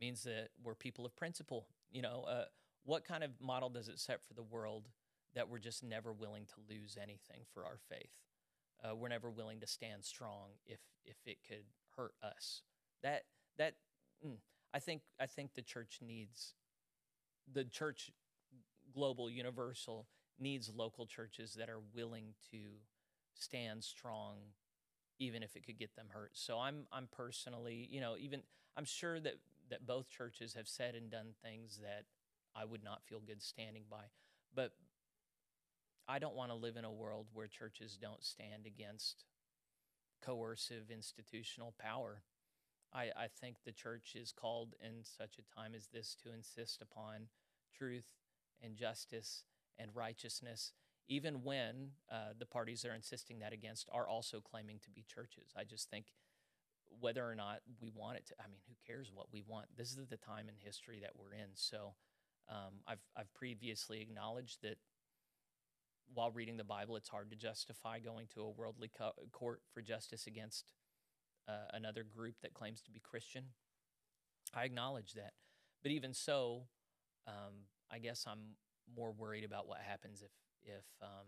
means 0.00 0.24
that 0.24 0.48
we're 0.62 0.74
people 0.74 1.06
of 1.06 1.14
principle. 1.14 1.66
You 1.92 2.02
know, 2.02 2.24
uh, 2.28 2.44
what 2.84 3.04
kind 3.04 3.22
of 3.22 3.30
model 3.40 3.68
does 3.68 3.88
it 3.88 4.00
set 4.00 4.20
for 4.26 4.34
the 4.34 4.42
world 4.42 4.88
that 5.34 5.48
we're 5.48 5.58
just 5.58 5.82
never 5.82 6.12
willing 6.12 6.46
to 6.46 6.74
lose 6.74 6.96
anything 7.00 7.42
for 7.52 7.64
our 7.64 7.78
faith. 7.88 8.22
Uh, 8.82 8.94
we're 8.94 9.08
never 9.08 9.30
willing 9.30 9.60
to 9.60 9.66
stand 9.66 10.04
strong 10.04 10.50
if 10.66 10.80
if 11.04 11.16
it 11.26 11.38
could 11.46 11.64
hurt 11.96 12.14
us. 12.22 12.62
That 13.02 13.24
that 13.58 13.74
mm, 14.24 14.36
I 14.72 14.78
think 14.78 15.02
I 15.20 15.26
think 15.26 15.54
the 15.54 15.62
church 15.62 16.00
needs 16.02 16.54
the 17.52 17.64
church 17.64 18.10
global 18.92 19.30
universal 19.30 20.06
needs 20.38 20.70
local 20.74 21.06
churches 21.06 21.54
that 21.54 21.68
are 21.68 21.80
willing 21.94 22.34
to 22.50 22.58
stand 23.34 23.82
strong 23.84 24.36
even 25.18 25.42
if 25.42 25.54
it 25.54 25.64
could 25.64 25.78
get 25.78 25.94
them 25.94 26.06
hurt. 26.10 26.32
So 26.34 26.58
I'm 26.58 26.86
I'm 26.92 27.08
personally, 27.10 27.88
you 27.90 28.00
know, 28.00 28.16
even 28.18 28.42
I'm 28.76 28.84
sure 28.84 29.20
that 29.20 29.34
that 29.70 29.86
both 29.86 30.08
churches 30.10 30.54
have 30.54 30.68
said 30.68 30.94
and 30.94 31.10
done 31.10 31.28
things 31.42 31.78
that 31.82 32.04
I 32.54 32.64
would 32.64 32.84
not 32.84 33.02
feel 33.04 33.20
good 33.20 33.42
standing 33.42 33.84
by. 33.90 34.04
But 34.54 34.72
I 36.08 36.18
don't 36.18 36.34
want 36.36 36.50
to 36.50 36.56
live 36.56 36.76
in 36.76 36.84
a 36.84 36.92
world 36.92 37.26
where 37.32 37.46
churches 37.46 37.96
don't 38.00 38.24
stand 38.24 38.66
against 38.66 39.24
coercive 40.24 40.90
institutional 40.90 41.74
power. 41.78 42.22
I, 42.92 43.10
I 43.16 43.28
think 43.40 43.56
the 43.64 43.72
church 43.72 44.14
is 44.14 44.32
called 44.32 44.74
in 44.80 45.02
such 45.02 45.38
a 45.38 45.54
time 45.54 45.74
as 45.74 45.88
this 45.92 46.16
to 46.22 46.32
insist 46.32 46.82
upon 46.82 47.28
truth 47.76 48.14
and 48.62 48.76
justice 48.76 49.44
and 49.78 49.90
righteousness, 49.94 50.72
even 51.08 51.42
when 51.42 51.90
uh, 52.10 52.32
the 52.38 52.46
parties 52.46 52.82
that 52.82 52.90
are 52.90 52.94
insisting 52.94 53.40
that 53.40 53.52
against 53.52 53.88
are 53.92 54.08
also 54.08 54.40
claiming 54.40 54.78
to 54.84 54.90
be 54.90 55.04
churches. 55.12 55.52
I 55.56 55.64
just 55.64 55.90
think 55.90 56.06
whether 57.00 57.28
or 57.28 57.34
not 57.34 57.60
we 57.80 57.90
want 57.94 58.16
it 58.18 58.26
to, 58.26 58.34
I 58.38 58.46
mean, 58.48 58.60
who 58.68 58.74
cares 58.86 59.10
what 59.12 59.32
we 59.32 59.42
want? 59.46 59.66
This 59.76 59.90
is 59.90 60.06
the 60.08 60.16
time 60.16 60.48
in 60.48 60.54
history 60.58 61.00
that 61.00 61.12
we're 61.18 61.34
in. 61.34 61.50
So 61.54 61.94
um, 62.48 62.74
I've, 62.86 63.02
I've 63.16 63.32
previously 63.34 64.00
acknowledged 64.00 64.62
that 64.62 64.76
while 66.12 66.30
reading 66.30 66.56
the 66.56 66.64
Bible, 66.64 66.96
it's 66.96 67.08
hard 67.08 67.30
to 67.30 67.36
justify 67.36 67.98
going 67.98 68.26
to 68.34 68.42
a 68.42 68.50
worldly 68.50 68.90
co- 68.96 69.12
court 69.32 69.60
for 69.72 69.82
justice 69.82 70.26
against 70.26 70.72
uh, 71.48 71.70
another 71.72 72.04
group 72.04 72.36
that 72.42 72.54
claims 72.54 72.80
to 72.82 72.90
be 72.90 73.00
Christian. 73.00 73.44
I 74.54 74.64
acknowledge 74.64 75.12
that. 75.14 75.32
But 75.82 75.92
even 75.92 76.14
so, 76.14 76.62
um, 77.26 77.66
I 77.90 77.98
guess 77.98 78.24
I'm 78.26 78.56
more 78.96 79.12
worried 79.12 79.44
about 79.44 79.68
what 79.68 79.78
happens 79.80 80.22
if, 80.22 80.30
if 80.64 80.84
um, 81.02 81.26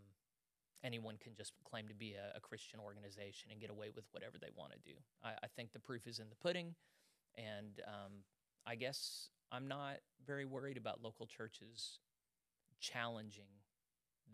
anyone 0.85 1.17
can 1.21 1.35
just 1.35 1.53
claim 1.65 1.89
to 1.89 1.95
be 1.95 2.15
a, 2.15 2.37
a, 2.37 2.41
Christian 2.41 2.81
organization 2.81 3.51
and 3.51 3.61
get 3.61 3.71
away 3.71 3.89
with 3.95 4.05
whatever 4.13 4.37
they 4.41 4.49
want 4.55 4.73
to 4.73 4.79
do. 4.79 4.97
I, 5.23 5.31
I, 5.43 5.47
think 5.57 5.73
the 5.73 5.79
proof 5.79 6.07
is 6.07 6.19
in 6.19 6.29
the 6.29 6.37
pudding. 6.37 6.75
And 7.37 7.81
um, 7.87 8.13
I 8.67 8.75
guess 8.75 9.31
I'm 9.53 9.69
not 9.69 9.99
very 10.27 10.45
worried 10.45 10.77
about 10.77 11.03
local 11.03 11.27
churches 11.27 11.99
challenging 12.81 13.56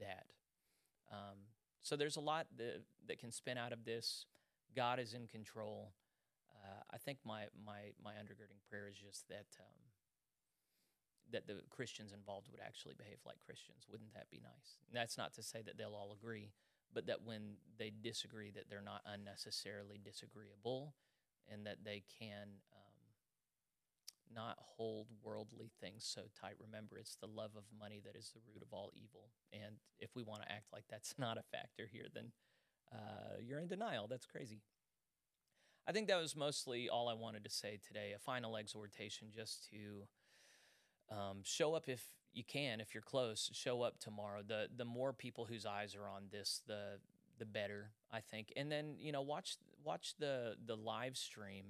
that. 0.01 0.27
Um, 1.11 1.39
so 1.83 1.97
there's 1.97 2.17
a 2.17 2.21
lot 2.21 2.47
that, 2.57 2.83
that 3.09 3.19
can 3.19 3.31
spin 3.31 3.59
out 3.59 3.73
of 3.73 3.85
this. 3.85 4.27
God 4.75 4.99
is 4.99 5.15
in 5.15 5.27
control. 5.27 5.93
Uh, 6.51 6.81
I 6.91 6.99
think 6.99 7.19
my, 7.25 7.45
my, 7.67 7.93
my 8.03 8.13
undergirding 8.13 8.63
prayer 8.69 8.89
is 8.89 8.97
just 8.97 9.29
that 9.29 9.47
um, 9.59 9.83
that 11.33 11.47
the 11.47 11.63
Christians 11.71 12.13
involved 12.13 12.49
would 12.53 12.61
actually 12.61 12.95
behave 12.95 13.19
like 13.25 13.41
Christians. 13.41 13.87
Wouldn't 13.91 14.13
that 14.15 14.31
be 14.31 14.41
nice? 14.43 14.79
And 14.87 14.97
that's 14.97 15.17
not 15.17 15.33
to 15.35 15.43
say 15.43 15.63
that 15.63 15.79
they'll 15.79 15.97
all 15.97 16.13
agree, 16.13 16.53
but 16.93 17.07
that 17.07 17.25
when 17.25 17.57
they 17.79 17.91
disagree, 18.03 18.51
that 18.51 18.69
they're 18.69 18.85
not 18.85 19.01
unnecessarily 19.07 19.99
disagreeable, 20.05 20.95
and 21.51 21.67
that 21.67 21.85
they 21.85 22.03
can 22.21 22.61
not 24.35 24.57
hold 24.59 25.07
worldly 25.23 25.71
things 25.81 26.05
so 26.05 26.23
tight. 26.41 26.55
Remember, 26.61 26.99
it's 26.99 27.17
the 27.17 27.27
love 27.27 27.53
of 27.57 27.65
money 27.79 28.01
that 28.05 28.17
is 28.17 28.31
the 28.35 28.41
root 28.53 28.63
of 28.63 28.73
all 28.73 28.91
evil. 28.95 29.31
And 29.53 29.77
if 30.01 30.15
we 30.15 30.23
want 30.23 30.43
to 30.43 30.53
act 30.53 30.73
like 30.73 30.85
that's 30.91 31.15
not 31.19 31.39
a 31.39 31.43
factor 31.43 31.89
here, 31.91 32.07
then 32.13 32.33
uh, 32.93 33.37
you're 33.41 33.61
in 33.61 33.69
denial. 33.69 34.07
That's 34.09 34.27
crazy. 34.27 34.63
I 35.87 35.93
think 35.93 36.09
that 36.09 36.21
was 36.21 36.37
mostly 36.37 36.89
all 36.89 37.09
I 37.09 37.15
wanted 37.15 37.45
to 37.45 37.51
say 37.51 37.79
today. 37.87 38.13
A 38.15 38.19
final 38.19 38.57
exhortation 38.57 39.29
just 39.35 39.69
to 39.71 41.15
um, 41.15 41.39
show 41.43 41.75
up 41.75 41.89
if 41.89 42.05
you 42.33 42.45
can, 42.45 42.81
if 42.81 42.95
you're 42.95 43.03
close. 43.03 43.51
Show 43.53 43.83
up 43.83 43.99
tomorrow. 43.99 44.43
The 44.47 44.69
the 44.75 44.85
more 44.85 45.13
people 45.13 45.45
whose 45.45 45.67
eyes 45.67 45.97
are 45.97 46.09
on 46.09 46.25
this, 46.31 46.63
the 46.67 46.99
the 47.39 47.47
better. 47.47 47.91
I 48.13 48.21
think. 48.21 48.53
And 48.57 48.71
then 48.71 48.95
you 48.99 49.11
know, 49.11 49.23
watch 49.23 49.57
watch 49.85 50.15
the 50.19 50.55
the 50.65 50.77
live 50.77 51.17
stream 51.17 51.65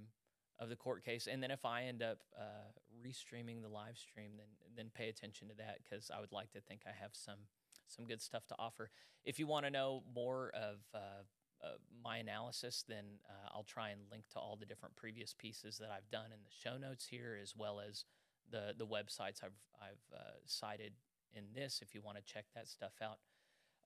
of 0.63 0.69
the 0.69 0.77
court 0.77 1.05
case. 1.05 1.27
And 1.31 1.43
then 1.43 1.51
if 1.51 1.65
I 1.65 1.85
end 1.85 2.03
up 2.03 2.19
uh, 2.39 2.71
restreaming 3.05 3.63
the 3.63 3.69
live 3.69 3.99
stream, 3.99 4.33
then 4.37 4.47
then 4.77 4.91
pay 4.95 5.09
attention 5.09 5.49
to 5.49 5.55
that 5.57 5.79
because 5.83 6.11
I 6.15 6.21
would 6.21 6.33
like 6.33 6.51
to 6.53 6.61
think 6.61 6.83
I 6.87 6.93
have 7.01 7.11
some 7.13 7.41
some 7.89 8.07
good 8.07 8.23
stuff 8.23 8.47
to 8.47 8.55
offer. 8.59 8.91
If 9.25 9.39
you 9.39 9.47
want 9.47 9.67
to 9.67 9.71
know 9.71 10.03
more 10.15 10.51
of 10.55 10.79
uh, 10.95 11.25
uh, 11.63 11.69
my 12.03 12.19
analysis, 12.19 12.85
then 12.89 13.05
uh, 13.29 13.51
I'll 13.53 13.65
try 13.65 13.91
and 13.91 14.01
link 14.11 14.25
to 14.33 14.39
all 14.39 14.57
the 14.57 14.67
different 14.67 14.97
previous 14.97 15.35
pieces 15.35 15.79
that 15.79 15.91
I've 15.91 16.09
done 16.11 16.27
in 16.27 16.39
the 16.43 16.51
show 16.51 16.79
notes 16.79 17.07
here, 17.07 17.39
as 17.41 17.55
well 17.57 17.81
as 17.81 18.05
the 18.51 18.75
the 18.77 18.87
websites 18.87 19.43
I've 19.43 19.59
I've 19.81 20.17
uh, 20.17 20.39
cited 20.47 20.93
in 21.35 21.45
this. 21.55 21.81
If 21.83 21.95
you 21.95 22.03
want 22.03 22.19
to 22.19 22.25
check 22.25 22.47
that 22.55 22.69
stuff 22.69 22.95
out. 23.03 23.19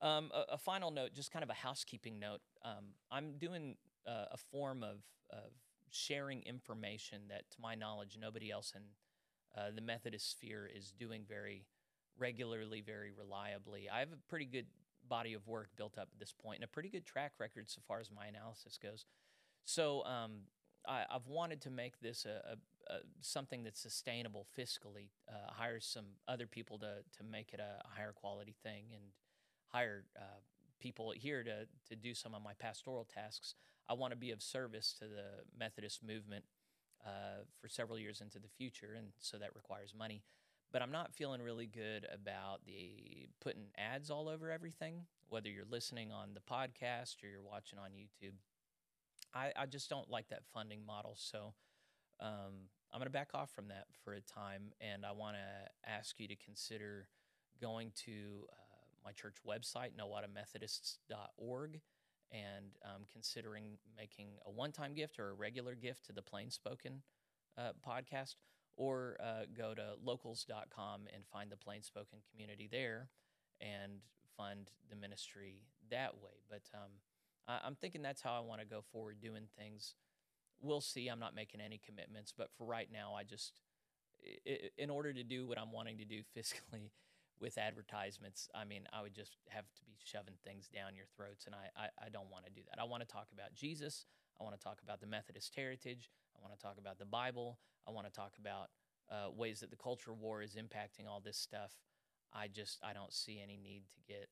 Um, 0.02 0.30
a, 0.34 0.52
a, 0.52 0.58
final 0.58 0.90
note, 0.90 1.14
just 1.14 1.32
kind 1.32 1.42
of 1.42 1.48
a 1.48 1.54
housekeeping 1.54 2.18
note. 2.18 2.42
Um, 2.62 2.92
I'm 3.10 3.38
doing 3.38 3.76
uh, 4.06 4.26
a 4.30 4.36
form 4.36 4.82
of, 4.82 4.98
of 5.30 5.52
sharing 5.90 6.42
information 6.42 7.22
that, 7.28 7.50
to 7.50 7.60
my 7.60 7.74
knowledge, 7.74 8.18
nobody 8.20 8.50
else 8.50 8.72
in 8.74 8.82
uh, 9.56 9.70
the 9.74 9.80
Methodist 9.80 10.30
sphere 10.30 10.68
is 10.72 10.92
doing 10.98 11.24
very 11.28 11.64
regularly, 12.18 12.80
very 12.80 13.10
reliably. 13.12 13.88
I 13.92 14.00
have 14.00 14.12
a 14.12 14.28
pretty 14.28 14.46
good 14.46 14.66
body 15.08 15.34
of 15.34 15.46
work 15.46 15.68
built 15.76 15.98
up 15.98 16.08
at 16.12 16.18
this 16.18 16.32
point 16.32 16.58
and 16.58 16.64
a 16.64 16.68
pretty 16.68 16.88
good 16.88 17.06
track 17.06 17.32
record 17.38 17.70
so 17.70 17.80
far 17.86 18.00
as 18.00 18.10
my 18.10 18.26
analysis 18.26 18.78
goes. 18.82 19.04
So 19.64 20.04
um, 20.04 20.42
I, 20.86 21.04
have 21.10 21.26
wanted 21.26 21.60
to 21.62 21.70
make 21.70 22.00
this 22.00 22.24
a, 22.24 22.52
a, 22.52 22.94
a, 22.94 22.98
something 23.20 23.62
that's 23.62 23.80
sustainable 23.80 24.46
fiscally. 24.58 25.10
Uh, 25.28 25.52
hire 25.52 25.80
some 25.80 26.06
other 26.28 26.46
people 26.46 26.78
to 26.78 27.02
to 27.18 27.24
make 27.24 27.52
it 27.52 27.60
a 27.60 27.86
higher 27.88 28.12
quality 28.12 28.54
thing, 28.62 28.84
and 28.92 29.02
hire 29.68 30.04
uh, 30.16 30.40
people 30.80 31.12
here 31.16 31.42
to 31.42 31.66
to 31.88 31.96
do 31.96 32.14
some 32.14 32.34
of 32.34 32.42
my 32.42 32.52
pastoral 32.58 33.04
tasks. 33.04 33.54
I 33.88 33.94
want 33.94 34.12
to 34.12 34.16
be 34.16 34.30
of 34.30 34.42
service 34.42 34.94
to 34.98 35.04
the 35.04 35.44
Methodist 35.58 36.02
movement 36.02 36.44
uh, 37.04 37.44
for 37.60 37.68
several 37.68 37.98
years 37.98 38.20
into 38.20 38.38
the 38.38 38.48
future, 38.48 38.94
and 38.96 39.08
so 39.18 39.38
that 39.38 39.54
requires 39.54 39.94
money. 39.96 40.22
But 40.72 40.82
I'm 40.82 40.90
not 40.90 41.14
feeling 41.14 41.40
really 41.40 41.66
good 41.66 42.06
about 42.12 42.60
the 42.66 43.28
putting 43.40 43.66
ads 43.78 44.10
all 44.10 44.28
over 44.28 44.50
everything, 44.50 45.06
whether 45.28 45.48
you're 45.48 45.64
listening 45.70 46.10
on 46.10 46.30
the 46.34 46.40
podcast 46.40 47.22
or 47.22 47.28
you're 47.28 47.42
watching 47.42 47.78
on 47.78 47.90
YouTube. 47.90 48.34
I, 49.32 49.52
I 49.56 49.66
just 49.66 49.88
don't 49.88 50.10
like 50.10 50.28
that 50.28 50.42
funding 50.52 50.84
model. 50.84 51.14
So 51.16 51.54
um, 52.20 52.68
I'm 52.92 52.98
going 52.98 53.06
to 53.06 53.10
back 53.10 53.30
off 53.34 53.50
from 53.50 53.68
that 53.68 53.86
for 54.04 54.14
a 54.14 54.20
time, 54.20 54.72
and 54.80 55.06
I 55.06 55.12
want 55.12 55.36
to 55.36 55.90
ask 55.90 56.18
you 56.18 56.26
to 56.28 56.36
consider 56.36 57.06
going 57.60 57.92
to 58.06 58.46
uh, 58.52 58.56
my 59.04 59.12
church 59.12 59.36
website, 59.46 59.90
nowatomethodists.org 59.98 61.80
and 62.32 62.66
um, 62.84 63.02
considering 63.12 63.78
making 63.96 64.28
a 64.46 64.50
one 64.50 64.72
time 64.72 64.94
gift 64.94 65.18
or 65.18 65.30
a 65.30 65.34
regular 65.34 65.74
gift 65.74 66.06
to 66.06 66.12
the 66.12 66.22
Plain 66.22 66.50
Spoken 66.50 67.02
uh, 67.58 67.72
podcast, 67.86 68.34
or 68.76 69.16
uh, 69.22 69.44
go 69.56 69.74
to 69.74 69.94
locals.com 70.04 71.02
and 71.14 71.24
find 71.32 71.50
the 71.50 71.56
Plain 71.56 71.82
Spoken 71.82 72.18
community 72.30 72.68
there 72.70 73.08
and 73.60 74.00
fund 74.36 74.70
the 74.90 74.96
ministry 74.96 75.62
that 75.90 76.14
way. 76.14 76.42
But 76.48 76.62
um, 76.74 76.90
I- 77.48 77.66
am 77.66 77.74
thinking 77.74 78.02
that's 78.02 78.22
how 78.22 78.36
I 78.36 78.40
want 78.40 78.60
to 78.60 78.66
go 78.66 78.82
forward 78.92 79.16
doing 79.20 79.44
things. 79.58 79.94
We'll 80.60 80.80
see. 80.80 81.08
I'm 81.08 81.20
not 81.20 81.34
making 81.34 81.60
any 81.60 81.80
commitments, 81.84 82.32
but 82.36 82.50
for 82.56 82.66
right 82.66 82.88
now, 82.92 83.14
I 83.14 83.24
just, 83.24 83.60
in 84.76 84.90
order 84.90 85.12
to 85.12 85.22
do 85.22 85.46
what 85.46 85.58
I'm 85.58 85.72
wanting 85.72 85.98
to 85.98 86.04
do 86.04 86.22
fiscally, 86.36 86.90
with 87.40 87.58
advertisements, 87.58 88.48
I 88.54 88.64
mean, 88.64 88.86
I 88.92 89.02
would 89.02 89.14
just 89.14 89.36
have 89.48 89.64
to 89.64 89.84
be 89.84 89.94
shoving 90.02 90.34
things 90.44 90.68
down 90.68 90.96
your 90.96 91.06
throats, 91.16 91.46
and 91.46 91.54
I, 91.54 91.68
I, 91.76 92.06
I 92.06 92.08
don't 92.08 92.30
want 92.30 92.46
to 92.46 92.50
do 92.50 92.62
that. 92.68 92.80
I 92.80 92.84
want 92.84 93.02
to 93.02 93.08
talk 93.08 93.28
about 93.32 93.54
Jesus. 93.54 94.06
I 94.40 94.44
want 94.44 94.58
to 94.58 94.62
talk 94.62 94.78
about 94.82 95.00
the 95.00 95.06
Methodist 95.06 95.54
heritage. 95.54 96.10
I 96.36 96.42
want 96.42 96.58
to 96.58 96.62
talk 96.62 96.78
about 96.78 96.98
the 96.98 97.04
Bible. 97.04 97.58
I 97.86 97.90
want 97.90 98.06
to 98.06 98.12
talk 98.12 98.32
about 98.38 98.68
uh, 99.10 99.30
ways 99.34 99.60
that 99.60 99.70
the 99.70 99.76
culture 99.76 100.12
war 100.12 100.42
is 100.42 100.56
impacting 100.56 101.06
all 101.08 101.20
this 101.20 101.36
stuff. 101.36 101.72
I 102.32 102.48
just 102.48 102.78
I 102.82 102.92
don't 102.92 103.12
see 103.12 103.40
any 103.42 103.56
need 103.56 103.84
to 103.94 104.00
get 104.12 104.28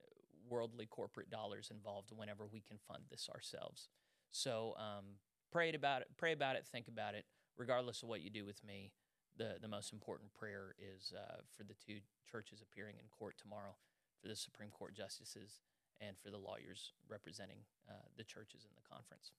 uh, 0.00 0.08
worldly 0.48 0.86
corporate 0.86 1.30
dollars 1.30 1.70
involved 1.70 2.10
whenever 2.14 2.46
we 2.46 2.60
can 2.60 2.78
fund 2.88 3.04
this 3.10 3.28
ourselves. 3.32 3.88
So 4.32 4.74
um, 4.76 5.04
pray 5.52 5.72
about 5.72 6.02
it. 6.02 6.08
Pray 6.16 6.32
about 6.32 6.56
it. 6.56 6.66
Think 6.70 6.88
about 6.88 7.14
it. 7.14 7.24
Regardless 7.56 8.02
of 8.02 8.08
what 8.08 8.22
you 8.22 8.30
do 8.30 8.44
with 8.44 8.62
me, 8.64 8.92
the, 9.40 9.56
the 9.56 9.68
most 9.68 9.92
important 9.92 10.28
prayer 10.34 10.76
is 10.76 11.14
uh, 11.16 11.40
for 11.56 11.64
the 11.64 11.72
two 11.80 12.04
churches 12.30 12.60
appearing 12.60 12.96
in 13.00 13.08
court 13.08 13.36
tomorrow, 13.40 13.72
for 14.20 14.28
the 14.28 14.36
Supreme 14.36 14.68
Court 14.68 14.92
justices, 14.94 15.64
and 15.98 16.14
for 16.20 16.30
the 16.30 16.36
lawyers 16.36 16.92
representing 17.08 17.64
uh, 17.88 18.04
the 18.18 18.24
churches 18.24 18.68
in 18.68 18.76
the 18.76 18.84
conference. 18.84 19.32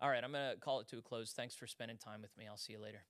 All 0.00 0.08
right, 0.08 0.24
I'm 0.24 0.32
going 0.32 0.54
to 0.54 0.58
call 0.58 0.80
it 0.80 0.88
to 0.88 0.98
a 0.98 1.02
close. 1.02 1.32
Thanks 1.32 1.54
for 1.54 1.66
spending 1.66 1.98
time 1.98 2.22
with 2.22 2.34
me. 2.38 2.46
I'll 2.48 2.56
see 2.56 2.72
you 2.72 2.80
later. 2.80 3.04